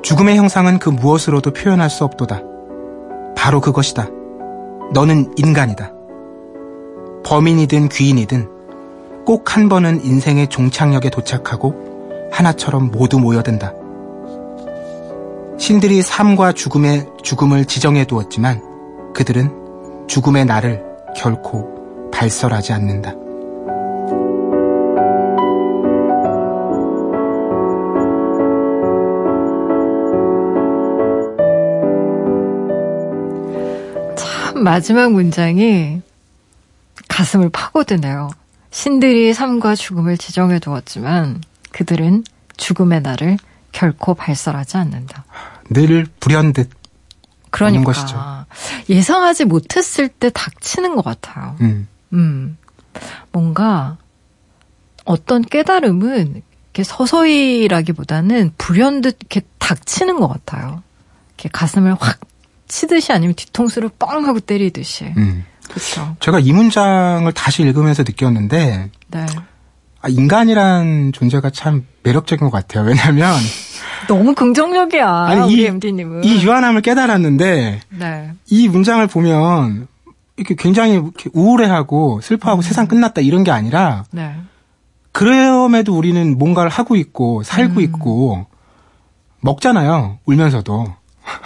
죽음의 0.00 0.38
형상은 0.38 0.78
그 0.78 0.88
무엇으로도 0.88 1.52
표현할 1.52 1.90
수 1.90 2.04
없도다. 2.04 2.40
바로 3.36 3.60
그것이다. 3.60 4.08
너는 4.94 5.34
인간이다. 5.36 5.92
범인이든 7.26 7.90
귀인이든 7.90 8.48
꼭 9.26 9.54
한 9.54 9.68
번은 9.68 10.02
인생의 10.02 10.48
종착역에 10.48 11.10
도착하고 11.10 12.30
하나처럼 12.32 12.90
모두 12.90 13.18
모여든다. 13.18 13.74
신들이 15.58 16.00
삶과 16.00 16.52
죽음의 16.52 17.06
죽음을 17.22 17.66
지정해 17.66 18.06
두었지만 18.06 18.62
그들은 19.12 19.60
죽음의 20.11 20.44
날을 20.44 20.83
결코 21.16 22.11
발설하지 22.11 22.73
않는다. 22.73 23.12
참 34.16 34.64
마지막 34.64 35.12
문장이 35.12 36.03
가슴을 37.07 37.51
파고드네요. 37.51 38.31
신들이 38.73 39.33
삶과 39.33 39.77
죽음을 39.77 40.18
지정해 40.18 40.59
두었지만 40.59 41.40
그들은 41.70 42.25
죽음의 42.57 43.03
날을 43.03 43.37
결코 43.70 44.14
발설하지 44.14 44.77
않는다. 44.77 45.25
늘 45.70 46.05
불현듯 46.18 46.68
그러니까 47.51 47.85
것이죠. 47.85 48.39
예상하지 48.88 49.44
못했을 49.44 50.08
때 50.08 50.30
닥치는 50.30 50.96
것 50.96 51.04
같아요. 51.04 51.56
음. 51.60 51.88
음. 52.12 52.56
뭔가 53.32 53.98
어떤 55.04 55.42
깨달음은 55.42 56.42
이렇게 56.64 56.84
서서히라기보다는 56.84 58.52
불현듯 58.58 59.18
이렇게 59.20 59.42
닥치는 59.58 60.20
것 60.20 60.28
같아요. 60.28 60.82
이렇게 61.28 61.48
가슴을 61.52 61.96
확 61.98 62.20
치듯이 62.68 63.12
아니면 63.12 63.34
뒤통수를 63.34 63.90
뻥 63.98 64.26
하고 64.26 64.40
때리듯이. 64.40 65.12
음. 65.16 65.44
그렇죠. 65.68 66.16
제가 66.20 66.40
이 66.40 66.52
문장을 66.52 67.30
다시 67.32 67.62
읽으면서 67.62 68.02
느꼈는데, 68.02 68.90
네. 69.08 69.27
아, 70.02 70.08
인간이란 70.08 71.12
존재가 71.12 71.50
참 71.50 71.87
매력적인 72.02 72.48
것 72.48 72.50
같아요. 72.50 72.85
왜냐하면 72.85 73.37
너무 74.08 74.35
긍정적이야. 74.35 75.08
아니, 75.08 75.52
이, 75.52 75.66
MD님은. 75.66 76.24
이 76.24 76.42
유한함을 76.42 76.83
깨달았는데 76.83 77.81
네. 77.90 78.33
이 78.46 78.68
문장을 78.68 79.06
보면 79.06 79.88
이렇게 80.37 80.54
굉장히 80.54 80.94
이렇게 80.94 81.31
우울해하고 81.33 82.20
슬퍼하고 82.22 82.60
음. 82.60 82.62
세상 82.62 82.87
끝났다 82.87 83.20
이런 83.20 83.44
게 83.44 83.50
아니라 83.50 84.04
네. 84.10 84.35
그럼에도 85.12 85.96
우리는 85.96 86.38
뭔가를 86.38 86.70
하고 86.70 86.96
있고 86.96 87.42
살고 87.42 87.74
음. 87.76 87.81
있고 87.81 88.46
먹잖아요. 89.40 90.18
울면서도. 90.24 90.94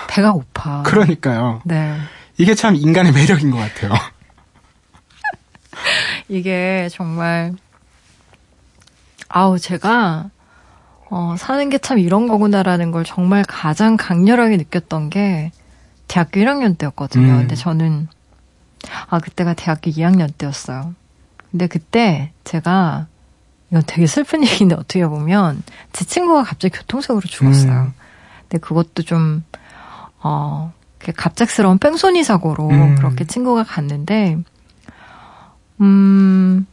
배가 0.09 0.32
고파. 0.32 0.82
그러니까요. 0.87 1.61
네. 1.64 1.97
이게 2.39 2.55
참 2.55 2.74
인간의 2.74 3.12
매력인 3.12 3.51
것 3.51 3.59
같아요. 3.59 3.93
이게 6.28 6.89
정말 6.91 7.53
아우 9.28 9.59
제가 9.59 10.30
어, 11.11 11.37
사는 11.39 11.69
게 11.71 11.79
참 11.79 11.99
이런 11.99 12.29
거구나라는 12.29 12.91
걸 12.91 13.05
정말 13.05 13.45
가장 13.47 13.97
강렬하게 13.97 14.57
느꼈던 14.57 15.11
게 15.11 15.53
대학교 16.09 16.41
1학년 16.41 16.77
때였거든요. 16.79 17.33
음. 17.33 17.39
근데 17.41 17.55
저는 17.55 18.09
아 19.09 19.19
그때가 19.19 19.55
대학교 19.55 19.91
2학년 19.91 20.31
때였어요. 20.37 20.95
근데 21.51 21.67
그때 21.67 22.33
제가 22.45 23.07
이건 23.71 23.83
되게 23.87 24.07
슬픈 24.07 24.43
얘기인데 24.45 24.75
어떻게 24.75 25.07
보면 25.07 25.63
제 25.93 26.05
친구가 26.05 26.43
갑자기 26.45 26.77
교통사고로 26.79 27.23
죽었어요. 27.27 27.73
음. 27.73 27.93
근데 28.43 28.59
그것도 28.59 29.03
좀 29.03 29.45
어, 30.23 30.73
갑작스러운 31.17 31.79
뺑소니 31.79 32.25
사고로 32.25 32.69
음. 32.69 32.95
그렇게 32.97 33.25
친구가 33.27 33.65
갔는데 33.65 34.39
음 35.81 36.67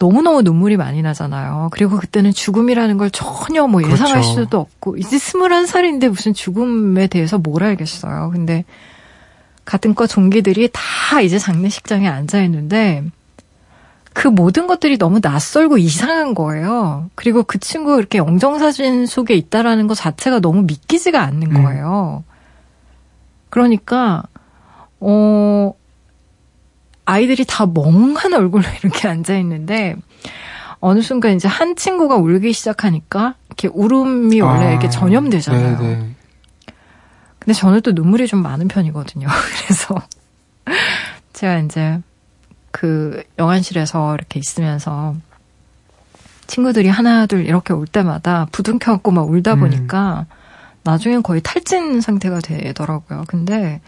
너무너무 0.00 0.40
눈물이 0.40 0.78
많이 0.78 1.02
나잖아요. 1.02 1.68
그리고 1.72 1.98
그때는 1.98 2.32
죽음이라는 2.32 2.96
걸 2.96 3.10
전혀 3.10 3.66
뭐 3.66 3.82
예상할 3.82 4.22
그렇죠. 4.22 4.32
수도 4.32 4.58
없고, 4.58 4.96
이제 4.96 5.18
스물한 5.18 5.66
살인데 5.66 6.08
무슨 6.08 6.32
죽음에 6.32 7.06
대해서 7.06 7.36
뭘 7.36 7.62
알겠어요. 7.62 8.30
근데 8.32 8.64
같은 9.66 9.94
과 9.94 10.06
동기들이 10.06 10.70
다 10.72 11.20
이제 11.20 11.38
장례식장에 11.38 12.08
앉아 12.08 12.42
있는데, 12.44 13.04
그 14.14 14.26
모든 14.26 14.66
것들이 14.66 14.96
너무 14.96 15.20
낯설고 15.22 15.76
이상한 15.76 16.34
거예요. 16.34 17.10
그리고 17.14 17.42
그 17.42 17.58
친구가 17.58 17.98
이렇게 17.98 18.16
영정사진 18.16 19.04
속에 19.04 19.34
있다라는 19.34 19.86
것 19.86 19.94
자체가 19.94 20.40
너무 20.40 20.62
믿기지가 20.62 21.20
않는 21.20 21.54
음. 21.54 21.62
거예요. 21.62 22.24
음. 22.26 22.32
그러니까, 23.50 24.22
어, 24.98 25.74
아이들이 27.04 27.44
다 27.46 27.66
멍한 27.66 28.32
얼굴로 28.34 28.64
이렇게 28.82 29.08
앉아 29.08 29.36
있는데 29.38 29.96
어느 30.80 31.02
순간 31.02 31.34
이제 31.34 31.46
한 31.46 31.76
친구가 31.76 32.16
울기 32.16 32.52
시작하니까 32.52 33.34
이렇게 33.48 33.68
울음이 33.68 34.40
원래 34.40 34.66
아, 34.66 34.70
이렇게 34.70 34.88
전염되잖아요. 34.88 35.78
네네. 35.78 36.10
근데 37.38 37.52
저는 37.54 37.80
또 37.82 37.92
눈물이 37.92 38.26
좀 38.26 38.42
많은 38.42 38.68
편이거든요. 38.68 39.26
그래서 39.66 39.94
제가 41.32 41.58
이제 41.58 42.00
그 42.70 43.22
영안실에서 43.38 44.14
이렇게 44.14 44.38
있으면서 44.38 45.16
친구들이 46.46 46.88
하나 46.88 47.26
둘 47.26 47.46
이렇게 47.46 47.72
올 47.72 47.86
때마다 47.86 48.46
부둥켜갖고 48.52 49.10
막 49.10 49.28
울다 49.28 49.54
음. 49.54 49.60
보니까 49.60 50.26
음. 50.28 50.34
나중엔 50.82 51.22
거의 51.22 51.40
탈진 51.42 52.00
상태가 52.00 52.40
되더라고요. 52.40 53.24
근데 53.26 53.80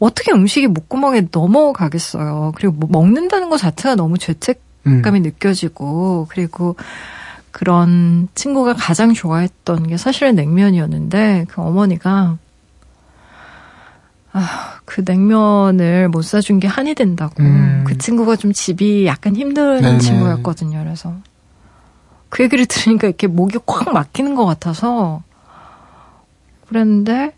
어떻게 0.00 0.32
음식이 0.32 0.66
목구멍에 0.66 1.28
넘어가겠어요. 1.30 2.52
그리고 2.56 2.74
뭐 2.74 2.88
먹는다는 2.90 3.50
것 3.50 3.58
자체가 3.58 3.94
너무 3.94 4.18
죄책감이 4.18 5.20
음. 5.20 5.22
느껴지고 5.22 6.26
그리고 6.30 6.74
그런 7.50 8.28
친구가 8.34 8.74
가장 8.74 9.12
좋아했던 9.12 9.88
게 9.88 9.96
사실은 9.96 10.34
냉면이었는데 10.34 11.46
그 11.48 11.60
어머니가 11.60 12.38
아, 14.32 14.80
그 14.84 15.02
냉면을 15.04 16.08
못 16.08 16.22
사준 16.22 16.60
게 16.60 16.68
한이 16.68 16.94
된다고. 16.94 17.42
음. 17.42 17.84
그 17.84 17.98
친구가 17.98 18.36
좀 18.36 18.52
집이 18.52 19.06
약간 19.06 19.34
힘든 19.36 19.82
네네. 19.82 19.98
친구였거든요. 19.98 20.82
그래서 20.82 21.14
그 22.28 22.44
얘기를 22.44 22.64
들으니까 22.64 23.08
이렇게 23.08 23.26
목이 23.26 23.58
꽉 23.66 23.92
막히는 23.92 24.36
것 24.36 24.46
같아서 24.46 25.22
그랬는데 26.68 27.34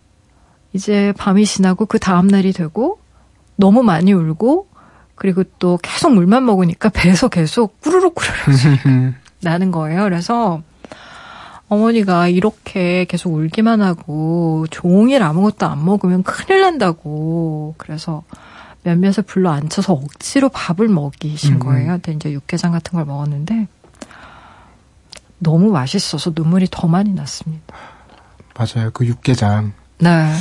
이제 0.73 1.13
밤이 1.19 1.45
지나고 1.45 1.87
그 1.87 1.99
다음날이 1.99 2.53
되고 2.53 2.99
너무 3.57 3.83
많이 3.83 4.13
울고 4.13 4.69
그리고 5.15 5.45
또 5.59 5.79
계속 5.83 6.13
물만 6.13 6.45
먹으니까 6.45 6.89
배에서 6.89 7.29
계속 7.29 7.81
꾸르륵 7.81 8.15
꾸르륵 8.15 9.15
나는 9.41 9.71
거예요. 9.71 10.03
그래서 10.05 10.63
어머니가 11.69 12.29
이렇게 12.29 13.07
계속 13.07 13.33
울기만 13.33 13.81
하고 13.83 14.67
종일 14.71 15.23
아무것도 15.23 15.67
안 15.67 15.85
먹으면 15.85 16.23
큰일 16.23 16.61
난다고. 16.61 17.75
그래서 17.79 18.25
몇몇을 18.83 19.23
불러 19.27 19.51
앉혀서 19.51 19.93
억지로 19.93 20.49
밥을 20.49 20.89
먹이신 20.89 21.55
음. 21.55 21.59
거예요. 21.61 21.93
근데 21.93 22.13
이제 22.13 22.33
육개장 22.33 22.73
같은 22.73 22.97
걸 22.97 23.05
먹었는데 23.05 23.69
너무 25.39 25.71
맛있어서 25.71 26.33
눈물이 26.35 26.69
더 26.71 26.89
많이 26.89 27.13
났습니다. 27.13 27.75
맞아요. 28.55 28.91
그 28.93 29.07
육개장. 29.07 29.73
네. 30.03 30.33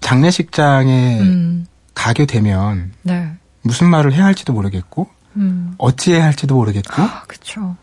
장례식장에 0.00 1.20
음. 1.20 1.66
가게 1.94 2.24
되면 2.26 2.92
네. 3.02 3.32
무슨 3.62 3.88
말을 3.88 4.12
해야 4.14 4.24
할지도 4.24 4.52
모르겠고 4.52 5.08
음. 5.36 5.74
어찌해야 5.78 6.24
할지도 6.24 6.54
모르겠고 6.56 7.02
아, 7.02 7.22
그쵸. 7.26 7.76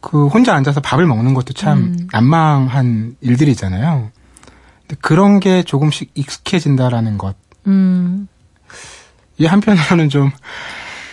그 0.00 0.28
혼자 0.28 0.54
앉아서 0.54 0.80
밥을 0.80 1.06
먹는 1.06 1.34
것도 1.34 1.52
참 1.54 1.78
음. 1.78 2.08
난망한 2.12 3.16
일들이잖아요. 3.20 4.10
근데 4.82 4.96
그런 5.00 5.40
게 5.40 5.62
조금씩 5.64 6.12
익숙해진다라는 6.14 7.18
것. 7.18 7.36
음. 7.66 8.28
이 9.38 9.44
한편으로는 9.46 10.08
좀 10.08 10.30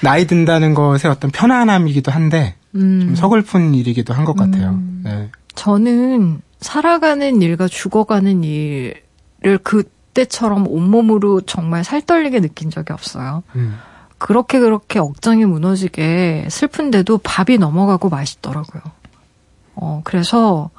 나이 0.01 0.27
든다는 0.27 0.75
것의 0.75 1.05
어떤 1.09 1.31
편안함이기도 1.31 2.11
한데 2.11 2.55
음. 2.75 2.99
좀 3.01 3.15
서글픈 3.15 3.73
일이기도 3.73 4.13
한 4.13 4.23
것 4.25 4.35
같아요. 4.37 4.69
음. 4.69 5.01
네. 5.03 5.29
저는 5.55 6.41
살아가는 6.65 7.41
일과 7.41 7.67
죽어가는 7.67 8.43
일을 8.43 9.57
그 9.63 9.83
그때처럼 10.15 10.65
온몸으로 10.67 11.41
정말 11.41 11.83
살떨리게 11.83 12.39
느낀 12.39 12.69
적이 12.69 12.93
없어요. 12.93 13.43
음. 13.55 13.77
그렇게 14.17 14.59
그렇게 14.59 14.97
억장이 14.97 15.43
무너지게 15.45 16.47
슬픈데도 16.49 17.19
밥이 17.19 17.57
넘어가고 17.57 18.07
맛있더라고요. 18.07 18.81
어, 19.75 20.01
그래서 20.05 20.69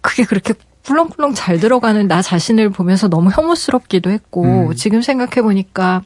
그게 0.00 0.24
그렇게 0.24 0.54
꿀렁꿀렁 0.86 1.34
잘 1.34 1.60
들어가는 1.60 2.08
나 2.08 2.22
자신을 2.22 2.70
보면서 2.70 3.08
너무 3.08 3.30
혐오스럽기도 3.30 4.10
했고, 4.10 4.70
음. 4.70 4.74
지금 4.74 5.02
생각해보니까 5.02 6.02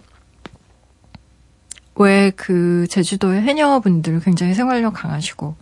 왜 1.94 2.32
그 2.34 2.86
제주도의 2.90 3.42
해녀분들 3.42 4.20
굉장히 4.20 4.54
생활력 4.54 4.94
강하시고, 4.94 5.54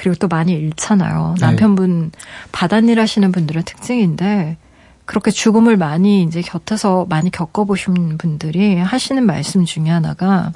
그리고 0.00 0.14
또 0.14 0.28
많이 0.28 0.52
잃잖아요. 0.52 1.34
네. 1.38 1.46
남편분 1.46 2.10
바닷일 2.52 2.98
하시는 3.00 3.30
분들의 3.30 3.64
특징인데, 3.64 4.56
그렇게 5.04 5.30
죽음을 5.30 5.76
많이 5.76 6.22
이제 6.22 6.40
곁에서 6.40 7.04
많이 7.10 7.30
겪어보신 7.30 8.16
분들이 8.16 8.78
하시는 8.78 9.26
말씀 9.26 9.66
중에 9.66 9.90
하나가 9.90 10.52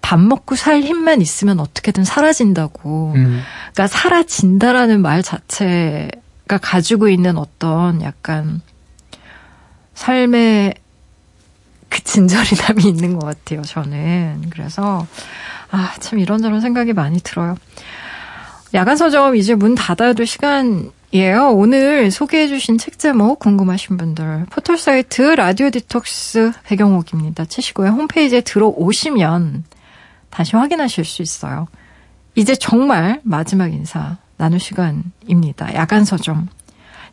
밥 0.00 0.18
먹고 0.18 0.56
살 0.56 0.80
힘만 0.80 1.20
있으면 1.20 1.60
어떻게든 1.60 2.04
사라진다고. 2.04 3.12
음. 3.16 3.42
그러니까 3.74 3.86
사라진다라는 3.86 5.02
말 5.02 5.22
자체가 5.22 6.56
가지고 6.62 7.08
있는 7.10 7.36
어떤 7.36 8.00
약간 8.00 8.62
삶의 9.92 10.74
그 11.90 12.02
진저리남이 12.02 12.84
있는 12.84 13.18
것 13.18 13.26
같아요, 13.26 13.60
저는. 13.60 14.46
그래서, 14.48 15.06
아, 15.70 15.92
참 16.00 16.18
이런저런 16.18 16.62
생각이 16.62 16.94
많이 16.94 17.20
들어요. 17.20 17.56
야간 18.74 18.96
서점 18.96 19.36
이제 19.36 19.54
문 19.54 19.74
닫아야 19.74 20.12
될 20.14 20.26
시간이에요. 20.26 21.50
오늘 21.50 22.10
소개해주신 22.10 22.78
책 22.78 22.98
제목 22.98 23.38
궁금하신 23.38 23.98
분들 23.98 24.46
포털 24.50 24.78
사이트 24.78 25.20
라디오 25.22 25.68
디톡스 25.70 26.52
백영옥입니다. 26.64 27.44
치시고요. 27.44 27.90
홈페이지에 27.90 28.40
들어오시면 28.40 29.64
다시 30.30 30.56
확인하실 30.56 31.04
수 31.04 31.20
있어요. 31.20 31.68
이제 32.34 32.54
정말 32.56 33.20
마지막 33.24 33.70
인사 33.74 34.16
나눌 34.38 34.58
시간입니다. 34.58 35.74
야간 35.74 36.06
서점. 36.06 36.48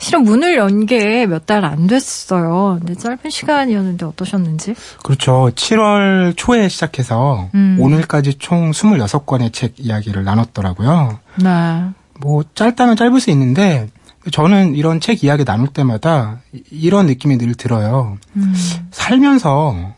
실은 0.01 0.23
문을 0.23 0.55
연 0.55 0.85
게 0.85 1.25
몇 1.27 1.45
달 1.45 1.65
안 1.65 1.85
됐어요. 1.87 2.77
근데 2.79 2.95
짧은 2.95 3.29
시간이었는데 3.29 4.05
어떠셨는지? 4.05 4.75
그렇죠. 5.03 5.51
7월 5.53 6.33
초에 6.37 6.69
시작해서 6.69 7.49
음. 7.53 7.75
오늘까지 7.81 8.35
총 8.35 8.71
26권의 8.71 9.51
책 9.51 9.73
이야기를 9.77 10.23
나눴더라고요. 10.23 11.19
네. 11.41 11.89
뭐 12.19 12.43
짧다면 12.53 12.95
짧을 12.95 13.19
수 13.19 13.29
있는데 13.31 13.89
저는 14.31 14.75
이런 14.75 14.99
책 14.99 15.23
이야기 15.23 15.45
나눌 15.45 15.67
때마다 15.67 16.39
이런 16.71 17.05
느낌이 17.05 17.37
늘 17.37 17.55
들어요. 17.55 18.17
음. 18.35 18.53
살면서 18.91 19.93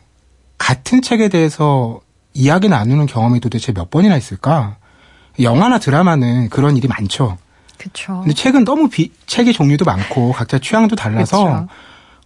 같은 0.58 1.02
책에 1.02 1.28
대해서 1.28 2.00
이야기 2.34 2.68
나누는 2.68 3.06
경험이 3.06 3.40
도대체 3.40 3.72
몇 3.72 3.90
번이나 3.90 4.16
있을까? 4.16 4.76
영화나 5.40 5.78
드라마는 5.78 6.48
그런 6.50 6.76
일이 6.76 6.88
많죠. 6.88 7.38
그렇죠. 7.78 8.20
근데 8.20 8.34
책은 8.34 8.64
너무 8.64 8.88
비, 8.88 9.10
책의 9.26 9.52
종류도 9.52 9.84
많고 9.84 10.32
각자 10.32 10.58
취향도 10.58 10.94
달라서 10.94 11.44
그쵸. 11.44 11.68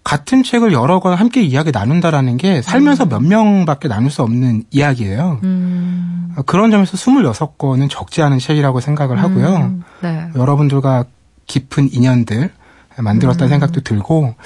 같은 0.07 0.45
책을 0.45 0.73
여러 0.73 1.01
권 1.01 1.15
함께 1.15 1.43
이야기 1.43 1.73
나눈다라는 1.73 2.37
게 2.37 2.63
살면서 2.63 3.05
음. 3.05 3.09
몇 3.09 3.21
명밖에 3.25 3.89
나눌 3.89 4.09
수 4.09 4.23
없는 4.23 4.63
이야기예요. 4.71 5.41
음. 5.43 6.33
그런 6.47 6.71
점에서 6.71 6.97
26권은 6.97 7.91
적지 7.91 8.23
않은 8.23 8.39
책이라고 8.39 8.79
생각을 8.79 9.21
하고요. 9.21 9.57
음. 9.57 9.83
네. 10.03 10.29
여러분들과 10.37 11.07
깊은 11.49 11.89
인연들 11.93 12.53
만들었다는 12.99 13.49
음. 13.49 13.51
생각도 13.51 13.81
들고 13.81 14.37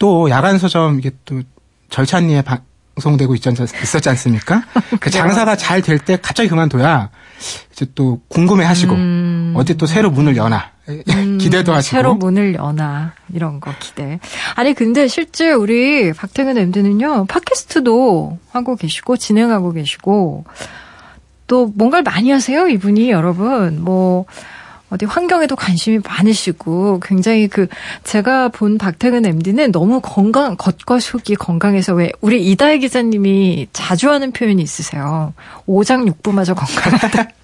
또 0.00 0.28
야간 0.30 0.58
서점 0.58 0.98
이게 0.98 1.12
또 1.24 1.42
절찬리에 1.90 2.42
방송되고 2.96 3.36
있지, 3.36 3.50
있었지 3.50 4.08
않습니까? 4.08 4.64
그 4.98 5.10
장사가 5.10 5.54
잘 5.54 5.80
될 5.80 6.00
때 6.04 6.18
갑자기 6.20 6.48
그만둬야 6.48 7.10
이제 7.70 7.86
또 7.94 8.20
궁금해 8.26 8.64
하시고 8.64 8.94
음. 8.94 9.54
어디 9.56 9.76
또 9.76 9.86
새로 9.86 10.10
문을 10.10 10.34
여나 10.36 10.72
음, 11.34 11.38
기대도 11.38 11.72
하시고 11.72 11.96
새로 11.96 12.14
문을 12.14 12.54
여나 12.54 13.14
이런 13.32 13.60
거 13.60 13.72
기대. 13.78 14.20
아니 14.54 14.74
근데 14.74 15.08
실제 15.08 15.52
우리 15.52 16.12
박태근 16.12 16.56
MD는요 16.58 17.26
팟캐스트도 17.26 18.38
하고 18.50 18.76
계시고 18.76 19.16
진행하고 19.16 19.72
계시고 19.72 20.44
또 21.46 21.66
뭔가를 21.74 22.02
많이 22.02 22.30
하세요 22.30 22.68
이분이 22.68 23.10
여러분 23.10 23.82
뭐 23.82 24.24
어디 24.90 25.06
환경에도 25.06 25.56
관심이 25.56 25.98
많으시고 26.06 27.00
굉장히 27.00 27.48
그 27.48 27.66
제가 28.04 28.48
본 28.48 28.78
박태근 28.78 29.26
MD는 29.26 29.72
너무 29.72 30.00
건강 30.00 30.56
겉과 30.56 31.00
속이 31.00 31.34
건강해서 31.34 31.94
왜 31.94 32.12
우리 32.20 32.48
이다혜 32.50 32.78
기자님이 32.78 33.68
자주 33.72 34.10
하는 34.10 34.30
표현이 34.30 34.62
있으세요. 34.62 35.34
오장육부마저 35.66 36.54
건강하다. 36.54 37.28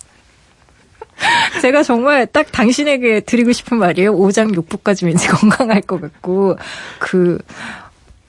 제가 1.62 1.83
정말 1.83 2.27
딱 2.27 2.51
당신에게 2.53 3.21
드리고 3.21 3.53
싶은 3.53 3.79
말이에요. 3.79 4.12
오장육부까지 4.12 5.07
왠지 5.07 5.29
건강할 5.29 5.83
것 5.83 6.01
같고 6.01 6.57
그 6.99 7.39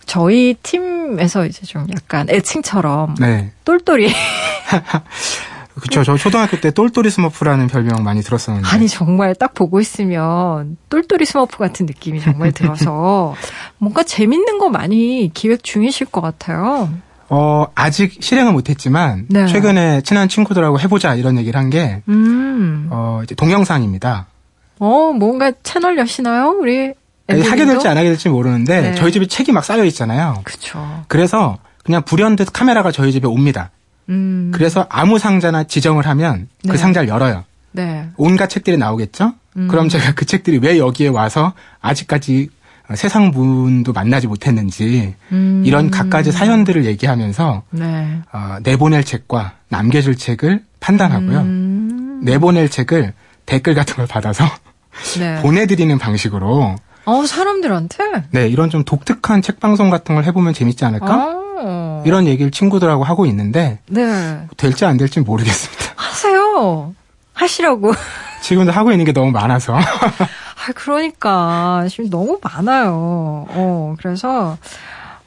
저희 0.06 0.56
팀에서 0.62 1.46
이제 1.46 1.66
좀 1.66 1.88
약간 1.94 2.28
애칭처럼 2.30 3.16
네. 3.20 3.52
똘똘이 3.64 4.12
그쵸. 5.76 6.04
저 6.04 6.18
초등학교 6.18 6.60
때 6.60 6.72
똘똘이 6.72 7.10
스머프라는 7.10 7.68
별명 7.68 8.04
많이 8.04 8.22
들었었는데. 8.22 8.68
아니, 8.70 8.88
정말 8.88 9.34
딱 9.34 9.54
보고 9.54 9.80
있으면 9.80 10.78
똘똘이 10.90 11.26
스머프 11.26 11.58
같은 11.58 11.86
느낌이 11.86 12.20
정말 12.20 12.52
들어서 12.52 13.36
뭔가 13.78 14.04
재밌는 14.04 14.60
거 14.60 14.70
많이 14.70 15.32
기획 15.34 15.64
중이실 15.64 16.08
것 16.08 16.22
같아요. 16.22 16.90
어, 17.34 17.66
아직 17.76 18.18
실행은 18.20 18.52
못했지만, 18.52 19.26
네. 19.30 19.48
최근에 19.48 20.02
친한 20.02 20.28
친구들하고 20.28 20.82
해보자 20.82 21.16
이런 21.16 21.38
얘기를 21.38 21.58
한 21.58 21.70
게, 21.70 22.02
음. 22.10 22.90
어, 22.92 23.22
이제 23.24 23.36
동영상입니다. 23.36 24.28
어, 24.80 25.14
뭔가 25.14 25.54
채널 25.64 25.98
여시나요? 25.98 26.50
우리 26.60 26.94
아니, 27.28 27.42
하게 27.42 27.66
될지 27.66 27.88
안 27.88 27.98
하게 27.98 28.10
될지 28.10 28.28
모르는데, 28.28 28.82
네. 28.82 28.96
저희 28.96 29.14
집에 29.14 29.28
책이 29.28 29.54
막 29.54 29.64
쌓여 29.64 29.86
있잖아요. 29.86 30.42
그쵸. 30.44 31.06
그래서 31.08 31.58
그냥 31.86 32.04
불현듯 32.04 32.52
카메라가 32.52 32.92
저희 32.92 33.14
집에 33.14 33.28
옵니다. 33.28 33.72
음. 34.10 34.52
그래서 34.54 34.86
아무 34.90 35.18
상자나 35.18 35.64
지정을 35.64 36.06
하면 36.08 36.50
그 36.64 36.68
네. 36.68 36.72
그 36.74 36.78
상자를 36.78 37.08
열어요. 37.08 37.46
네. 37.72 38.10
온갖 38.18 38.50
책들이 38.50 38.76
나오겠죠? 38.76 39.36
음. 39.56 39.68
그럼 39.70 39.88
제가 39.88 40.16
그 40.16 40.26
책들이 40.26 40.58
왜 40.58 40.78
여기에 40.78 41.08
와서 41.08 41.54
아직까지 41.80 42.50
세상 42.96 43.32
분도 43.32 43.94
만나지 43.94 44.28
못했는지 44.28 45.16
음. 45.32 45.64
이런 45.66 45.90
갖가지 45.92 46.32
사연들을 46.32 46.86
얘기하면서 46.86 47.64
네. 47.72 48.20
어, 48.32 48.58
내보낼 48.64 49.04
책과 49.04 49.54
남겨줄 49.70 50.16
책을 50.18 50.64
판단하고요. 50.80 51.40
음. 51.40 52.22
내보낼 52.24 52.70
책을 52.70 53.14
댓글 53.46 53.74
같은 53.74 53.96
걸 53.96 54.08
받아서 54.08 54.46
네. 55.20 55.42
보내드리는 55.42 55.98
방식으로 55.98 56.76
어, 57.06 57.26
사람들한테? 57.26 58.26
네, 58.32 58.48
이런 58.48 58.70
좀 58.70 58.84
독특한 58.84 59.42
책 59.42 59.60
방송 59.60 59.90
같은 59.90 60.16
걸 60.16 60.24
해보면 60.26 60.54
재밌지 60.54 60.86
않을까? 60.86 61.08
아. 61.14 62.02
이런 62.06 62.26
얘기를 62.28 62.52
친구들하고 62.52 63.04
하고 63.04 63.26
있는데 63.28 63.80
네. 63.88 64.48
될지 64.58 64.86
안 64.86 64.98
될지 64.98 65.20
모르겠습니다. 65.20 65.94
하세요. 65.96 66.94
하시라고. 67.34 67.94
지금도 68.42 68.72
하고 68.72 68.92
있는 68.92 69.06
게 69.06 69.14
너무 69.14 69.32
많아서. 69.32 69.78
아, 70.68 70.72
그러니까 70.76 71.88
지금 71.90 72.10
너무 72.10 72.40
많아요. 72.44 72.92
어, 73.50 73.96
그래서 73.98 74.58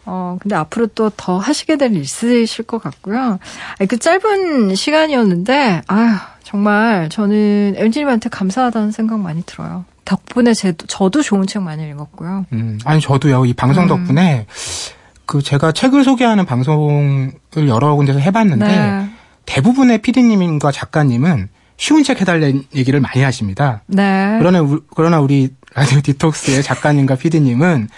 어, 0.07 0.37
근데 0.41 0.55
앞으로 0.55 0.87
또 0.89 1.11
더 1.17 1.39
하시게 1.39 1.77
될 1.77 1.93
일 1.93 2.03
있으실 2.03 2.65
것 2.67 2.83
같고요. 2.83 3.39
아니, 3.79 3.89
그 3.89 3.99
짧은 3.99 4.75
시간이었는데, 4.75 5.83
아휴, 5.87 6.17
정말 6.43 7.09
저는 7.09 7.75
엠지님한테 7.77 8.29
감사하다는 8.29 8.91
생각 8.91 9.19
많이 9.21 9.43
들어요. 9.45 9.85
덕분에 10.05 10.53
제, 10.53 10.75
저도 10.87 11.23
좋은 11.23 11.47
책 11.47 11.63
많이 11.63 11.89
읽었고요. 11.89 12.45
음, 12.53 12.79
아니, 12.85 13.01
저도요, 13.01 13.47
이 13.47 13.55
방송 13.55 13.85
음. 13.85 13.89
덕분에 13.89 14.47
그 15.25 15.41
제가 15.43 15.73
책을 15.73 16.05
소개하는 16.05 16.45
방송을 16.45 17.33
여러 17.67 17.95
군데서 17.95 18.19
해봤는데 18.19 18.67
네. 18.67 19.09
대부분의 19.47 20.03
피디님과 20.03 20.71
작가님은 20.71 21.49
쉬운 21.85 22.03
책 22.03 22.23
해달라는 22.23 22.65
얘기를 22.75 22.99
많이 22.99 23.21
하십니다. 23.21 23.83
네. 23.87 24.37
그러나, 24.39 24.67
그러나 24.97 25.21
우리 25.21 25.51
라디오 25.75 26.01
디톡스의 26.01 26.63
작가님과 26.63 27.17
피디님은 27.17 27.91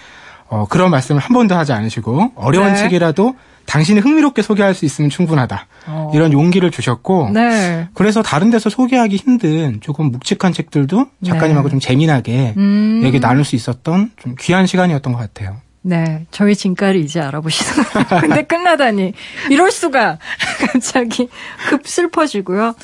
어, 0.49 0.66
그런 0.68 0.91
말씀을 0.91 1.20
한 1.20 1.32
번도 1.32 1.55
하지 1.55 1.72
않으시고 1.72 2.32
어려운 2.34 2.72
네. 2.72 2.78
책이라도 2.78 3.37
당신이 3.66 4.01
흥미롭게 4.01 4.43
소개할 4.43 4.74
수 4.74 4.87
있으면 4.87 5.09
충분하다. 5.09 5.68
어. 5.87 6.11
이런 6.12 6.32
용기를 6.32 6.72
주셨고 6.72 7.30
네. 7.32 7.87
그래서 7.95 8.22
다른 8.22 8.51
데서 8.51 8.70
소개하기 8.70 9.14
힘든 9.14 9.80
조금 9.80 10.11
묵직한 10.11 10.53
책들도 10.53 11.07
작가님하고 11.24 11.68
네. 11.68 11.70
좀 11.70 11.78
재미나게 11.78 12.55
음. 12.57 13.03
얘기 13.05 13.20
나눌 13.20 13.45
수 13.45 13.55
있었던 13.55 14.11
좀 14.16 14.34
귀한 14.41 14.66
시간이었던 14.66 15.12
것 15.12 15.18
같아요. 15.20 15.59
네, 15.82 16.26
저희 16.32 16.57
진가를 16.57 16.97
이제 16.97 17.20
알아보시는 17.20 17.84
근데 18.20 18.43
끝나다니 18.43 19.12
이럴 19.49 19.70
수가 19.70 20.18
갑자기 20.72 21.28
급 21.68 21.87
슬퍼지고요. 21.87 22.74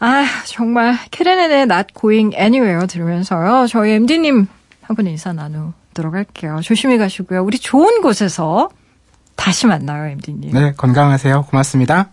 아 0.00 0.24
정말 0.46 0.96
캐레넨의 1.10 1.62
Not 1.62 1.94
Going 1.98 2.36
Anywhere 2.36 2.86
들으면서요. 2.86 3.66
저희 3.68 3.92
MD님 3.92 4.46
하고 4.82 5.02
인사 5.02 5.32
나누도록 5.32 6.14
할게요. 6.14 6.60
조심히 6.62 6.98
가시고요. 6.98 7.42
우리 7.42 7.58
좋은 7.58 8.00
곳에서 8.02 8.68
다시 9.36 9.66
만나요, 9.66 10.06
MD님. 10.06 10.52
네, 10.52 10.72
건강하세요. 10.76 11.46
고맙습니다. 11.50 12.10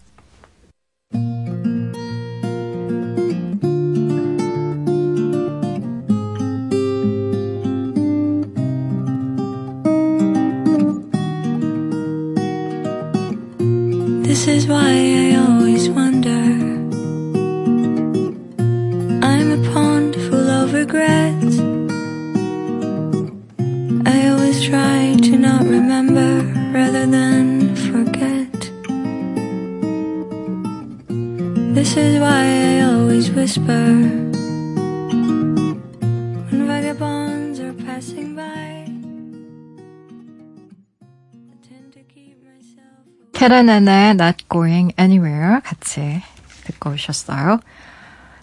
캐라나나의 43.41 44.11
Not 44.11 44.45
Going 44.51 44.93
Anywhere 44.99 45.61
같이 45.63 46.21
듣고 46.65 46.91
오셨어요. 46.91 47.59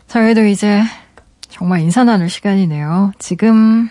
저희도 0.09 0.47
이제 0.47 0.83
정말 1.43 1.83
인사 1.83 2.03
나눌 2.03 2.29
시간이네요. 2.29 3.13
지금 3.21 3.89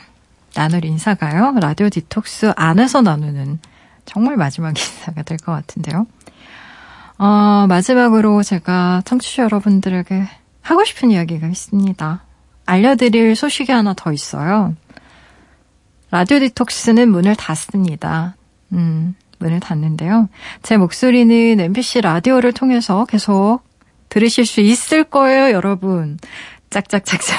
나눌 0.53 0.83
인사가요. 0.83 1.55
라디오 1.61 1.87
디톡스 1.87 2.51
안에서 2.57 3.01
나누는 3.01 3.59
정말 4.03 4.35
마지막 4.35 4.71
인사가 4.77 5.23
될 5.23 5.37
것 5.37 5.53
같은데요. 5.53 6.07
어, 7.17 7.65
마지막으로 7.69 8.43
제가 8.43 9.01
청취자 9.05 9.43
여러분들에게 9.43 10.27
하고 10.61 10.83
싶은 10.83 11.11
이야기가 11.11 11.47
있습니다. 11.47 12.23
알려드릴 12.65 13.37
소식이 13.37 13.71
하나 13.71 13.93
더 13.93 14.11
있어요. 14.11 14.75
라디오 16.11 16.39
디톡스는 16.39 17.09
문을 17.09 17.37
닫습니다. 17.37 18.35
음, 18.73 19.15
문을 19.39 19.59
닫는데요. 19.59 20.29
제 20.63 20.77
목소리는 20.77 21.59
MBC 21.59 22.01
라디오를 22.01 22.53
통해서 22.53 23.05
계속 23.05 23.61
들으실 24.09 24.45
수 24.45 24.61
있을 24.61 25.03
거예요, 25.03 25.51
여러분. 25.51 26.17
짝짝짝짝. 26.69 27.37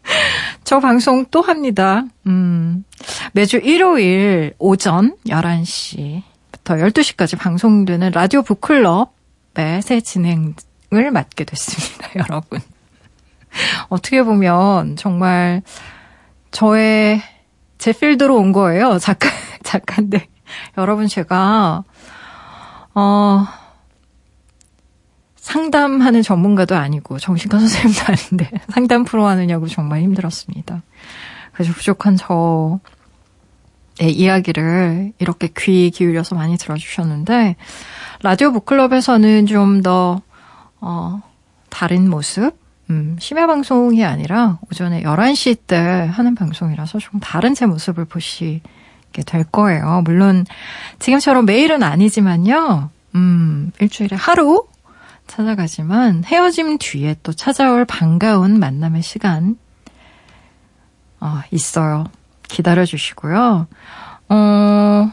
저 0.64 0.80
방송 0.80 1.24
또 1.30 1.40
합니다. 1.40 2.04
음, 2.26 2.84
매주 3.32 3.58
일요일 3.58 4.54
오전 4.58 5.16
11시부터 5.26 6.22
12시까지 6.64 7.38
방송되는 7.38 8.10
라디오 8.12 8.42
북클럽의 8.42 9.82
새 9.82 10.00
진행을 10.00 11.10
맡게 11.12 11.44
됐습니다, 11.44 12.10
여러분. 12.20 12.60
어떻게 13.88 14.22
보면 14.22 14.96
정말 14.96 15.62
저의 16.50 17.20
제 17.78 17.92
필드로 17.92 18.36
온 18.36 18.52
거예요. 18.52 18.98
작가, 18.98 19.28
작가인데. 19.70 20.26
여러분, 20.78 21.06
제가, 21.06 21.84
어, 22.94 23.46
상담하는 25.36 26.22
전문가도 26.22 26.76
아니고, 26.76 27.18
정신과 27.18 27.58
선생님도 27.58 28.00
아닌데, 28.06 28.50
상담 28.70 29.04
프로 29.04 29.26
하느냐고 29.26 29.68
정말 29.68 30.00
힘들었습니다. 30.02 30.82
그래서 31.52 31.72
부족한 31.72 32.16
저의 32.16 34.12
이야기를 34.12 35.12
이렇게 35.18 35.48
귀 35.58 35.90
기울여서 35.90 36.34
많이 36.34 36.56
들어주셨는데, 36.56 37.56
라디오 38.22 38.52
북클럽에서는 38.52 39.46
좀 39.46 39.82
더, 39.82 40.20
어, 40.80 41.22
다른 41.68 42.10
모습, 42.10 42.58
음, 42.90 43.16
심야 43.20 43.46
방송이 43.46 44.04
아니라 44.04 44.58
오전에 44.68 45.02
11시 45.04 45.58
때 45.66 45.76
하는 45.76 46.34
방송이라서 46.34 46.98
좀 46.98 47.20
다른 47.20 47.54
제 47.54 47.64
모습을 47.64 48.04
보시게 48.04 48.62
될 49.26 49.44
거예요. 49.44 50.02
물론 50.04 50.46
지금처럼 50.98 51.46
매일은 51.46 51.82
아니지만요. 51.82 52.90
음, 53.14 53.72
일주일에 53.80 54.16
하루 54.16 54.66
찾아가지만 55.26 56.24
헤어짐 56.24 56.78
뒤에 56.78 57.16
또 57.22 57.32
찾아올 57.32 57.84
반가운 57.84 58.58
만남의 58.58 59.02
시간 59.02 59.56
어, 61.20 61.40
있어요. 61.50 62.04
기다려 62.42 62.84
주시고요. 62.84 63.68
어, 64.28 65.12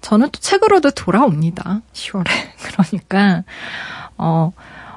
저는 0.00 0.30
또 0.30 0.40
책으로도 0.40 0.90
돌아옵니다. 0.90 1.80
10월에. 1.92 2.26
그러니까, 2.62 3.44
어, 4.18 4.52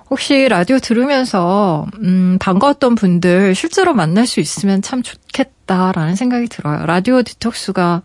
혹시 0.10 0.48
라디오 0.50 0.80
들으면서, 0.80 1.86
음, 2.02 2.38
반가웠던 2.40 2.96
분들 2.96 3.56
실제로 3.56 3.94
만날 3.94 4.26
수 4.26 4.40
있으면 4.40 4.82
참 4.82 5.04
좋겠다라는 5.04 6.16
생각이 6.16 6.48
들어요. 6.48 6.86
라디오 6.86 7.22
디톡스가 7.24 8.02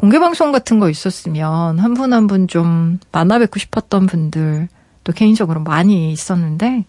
공개 0.00 0.18
방송 0.18 0.50
같은 0.52 0.78
거 0.78 0.88
있었으면 0.88 1.78
한 1.78 1.92
분 1.94 2.12
한 2.12 2.26
분 2.26 2.48
좀 2.48 2.98
만나 3.12 3.38
뵙고 3.38 3.58
싶었던 3.58 4.06
분들 4.06 4.68
또 5.04 5.12
개인적으로 5.12 5.60
많이 5.60 6.10
있었는데 6.12 6.84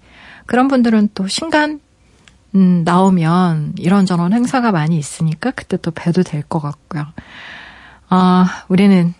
그런 0.45 0.67
분들은 0.69 1.09
또 1.13 1.27
신간 1.27 1.81
음, 2.55 2.83
나오면 2.85 3.73
이런저런 3.77 4.31
행사가 4.33 4.71
많이 4.71 4.97
있으니까 4.97 5.51
그때 5.51 5.77
또 5.77 5.91
뵈도 5.91 6.23
될 6.23 6.43
것 6.43 6.59
같고요. 6.61 7.05
아, 8.09 8.65
우리는 8.69 9.13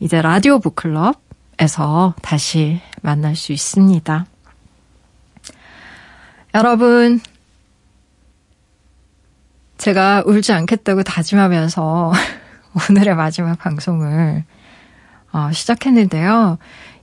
이제 0.00 0.20
라디오 0.22 0.58
북클럽에서 0.58 2.14
다시 2.22 2.80
만날 3.02 3.34
수 3.36 3.52
있습니다. 3.52 4.26
여러분, 6.54 7.20
제가 9.76 10.22
울지 10.26 10.52
않겠다고 10.52 11.02
다짐하면서 11.02 12.12
오늘의 12.90 13.16
마지막 13.16 13.58
방송을 13.58 14.44
어, 15.32 15.50
시작했는데요. 15.52 16.58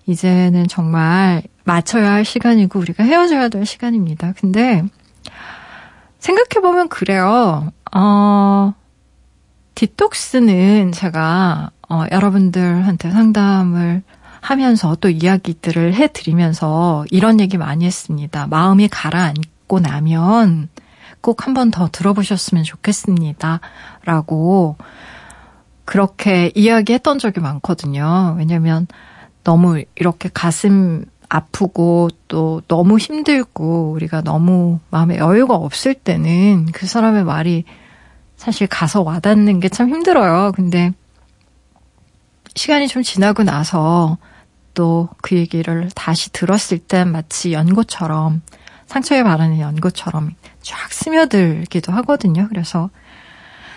이제는 0.05 0.67
정말 0.67 1.43
맞춰야 1.63 2.11
할 2.11 2.25
시간이고 2.25 2.79
우리가 2.79 3.03
헤어져야 3.03 3.49
될 3.49 3.65
시간입니다. 3.65 4.33
근데 4.39 4.83
생각해보면 6.19 6.89
그래요. 6.89 7.71
어, 7.95 8.73
디톡스는 9.75 10.91
제가 10.91 11.71
어, 11.89 12.03
여러분들한테 12.11 13.11
상담을 13.11 14.03
하면서 14.41 14.95
또 14.95 15.09
이야기들을 15.09 15.93
해드리면서 15.93 17.05
이런 17.11 17.39
얘기 17.39 17.57
많이 17.57 17.85
했습니다. 17.85 18.47
마음이 18.47 18.89
가라앉고 18.89 19.79
나면 19.79 20.69
꼭 21.21 21.47
한 21.47 21.53
번 21.53 21.71
더 21.71 21.87
들어보셨으면 21.89 22.65
좋겠습니다. 22.65 23.61
라고 24.03 24.75
그렇게 25.85 26.51
이야기했던 26.55 27.19
적이 27.19 27.41
많거든요. 27.41 28.35
왜냐면 28.37 28.87
너무 29.43 29.83
이렇게 29.95 30.29
가슴 30.33 31.05
아프고 31.29 32.09
또 32.27 32.61
너무 32.67 32.97
힘들고 32.97 33.91
우리가 33.91 34.21
너무 34.21 34.79
마음에 34.91 35.17
여유가 35.17 35.55
없을 35.55 35.93
때는 35.95 36.67
그 36.73 36.85
사람의 36.85 37.23
말이 37.23 37.65
사실 38.37 38.67
가서 38.67 39.01
와닿는 39.01 39.59
게 39.59 39.69
참 39.69 39.89
힘들어요. 39.89 40.51
근데 40.53 40.91
시간이 42.55 42.87
좀 42.87 43.03
지나고 43.03 43.43
나서 43.43 44.17
또 44.73 45.09
그 45.21 45.35
얘기를 45.35 45.89
다시 45.95 46.31
들었을 46.31 46.79
땐 46.79 47.11
마치 47.11 47.53
연고처럼 47.53 48.41
상처에 48.87 49.23
바르는 49.23 49.59
연고처럼 49.59 50.31
쫙 50.61 50.91
스며들기도 50.91 51.91
하거든요. 51.93 52.47
그래서 52.49 52.89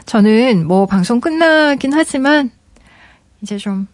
저는 0.06 0.66
뭐 0.66 0.86
방송 0.86 1.20
끝나긴 1.20 1.92
하지만 1.92 2.50
이제 3.42 3.58
좀, 3.58 3.88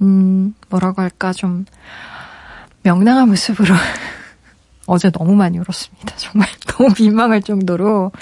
음, 0.00 0.54
뭐라고 0.70 1.02
할까, 1.02 1.32
좀 1.32 1.66
명랑한 2.82 3.28
모습으로 3.28 3.74
어제 4.86 5.10
너무 5.10 5.34
많이 5.34 5.58
울었습니다. 5.58 6.14
정말 6.16 6.48
너무 6.66 6.94
민망할 6.98 7.42
정도로. 7.42 8.12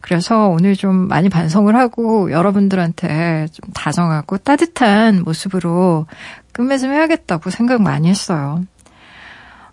그래서 0.00 0.48
오늘 0.48 0.76
좀 0.76 1.08
많이 1.08 1.28
반성을 1.28 1.74
하고 1.74 2.30
여러분들한테 2.30 3.48
좀 3.52 3.72
다정하고 3.72 4.38
따뜻한 4.38 5.22
모습으로 5.24 6.06
끝맺음 6.52 6.92
해야겠다고 6.92 7.50
생각 7.50 7.82
많이 7.82 8.08
했어요. 8.08 8.64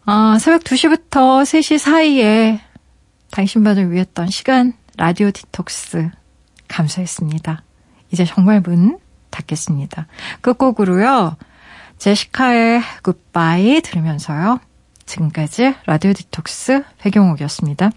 아, 0.06 0.38
새벽 0.40 0.64
2시부터 0.64 1.44
3시 1.44 1.78
사이에 1.78 2.60
당신만을 3.32 3.92
위했던 3.92 4.28
시간 4.28 4.74
라디오 4.98 5.32
디톡스 5.32 6.12
감사했습니다. 6.74 7.64
이제 8.12 8.26
정말 8.26 8.62
문 8.62 9.00
닫겠습니다. 9.30 10.08
끝곡으로요. 10.42 11.38
제시카의 11.98 12.82
Goodbye 13.04 13.82
들으면서요. 13.82 14.60
지금까지 15.06 15.76
라디오 15.86 16.14
디톡스 16.14 16.84
백영옥이었습니다. 17.00 17.92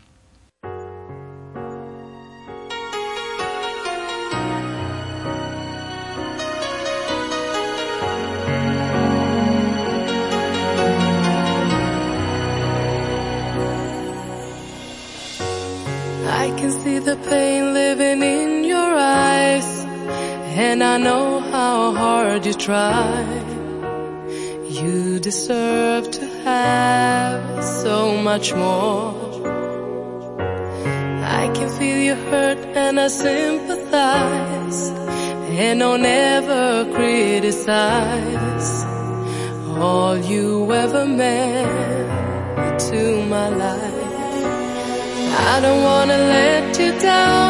Hard 22.37 22.47
you 22.47 22.55
try. 22.55 23.25
You 24.69 25.19
deserve 25.21 26.11
to 26.11 26.27
have 26.45 27.65
so 27.65 28.17
much 28.19 28.53
more. 28.53 29.15
I 31.41 31.51
can 31.55 31.69
feel 31.79 31.99
your 32.09 32.21
hurt 32.31 32.59
and 32.77 33.01
I 33.01 33.09
sympathize, 33.09 34.91
and 35.65 35.83
I'll 35.83 35.99
never 35.99 36.85
criticize 36.95 38.71
all 39.79 40.17
you 40.19 40.71
ever 40.73 41.07
meant 41.07 42.81
to 42.91 43.25
my 43.35 43.49
life. 43.49 44.05
I 45.53 45.61
don't 45.63 45.83
wanna 45.83 46.19
let 46.19 46.79
you 46.79 46.93
down. 47.01 47.47